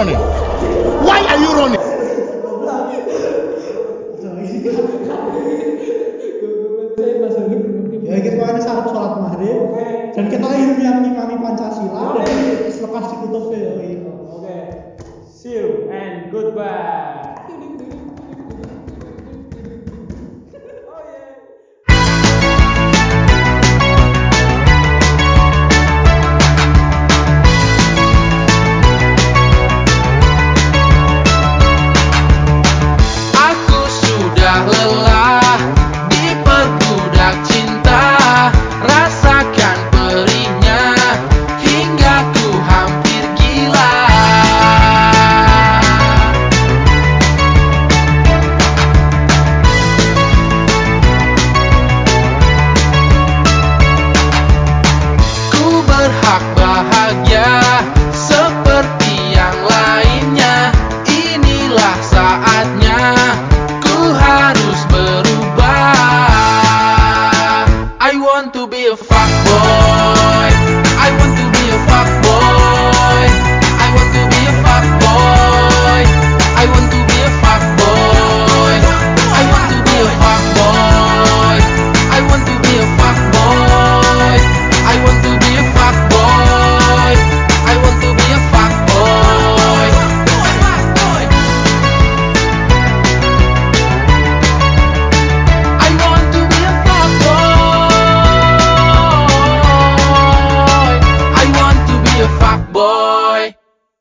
running? 0.00 0.16
Why 1.04 1.20
are 1.28 1.38
you 1.44 1.50
running? 1.60 1.84
ya 8.10 8.18
kita 8.18 8.42
ini 8.42 8.58
syarat 8.58 8.90
sholat 8.90 9.12
maghrib 9.22 9.70
dan 10.18 10.24
kita 10.26 10.48
yang 10.50 10.98
mengimani 10.98 11.36
Pancasila 11.38 12.18
dan 12.18 12.26
lepas 12.74 13.04
dikutuk 13.06 13.54
ya 13.54 13.69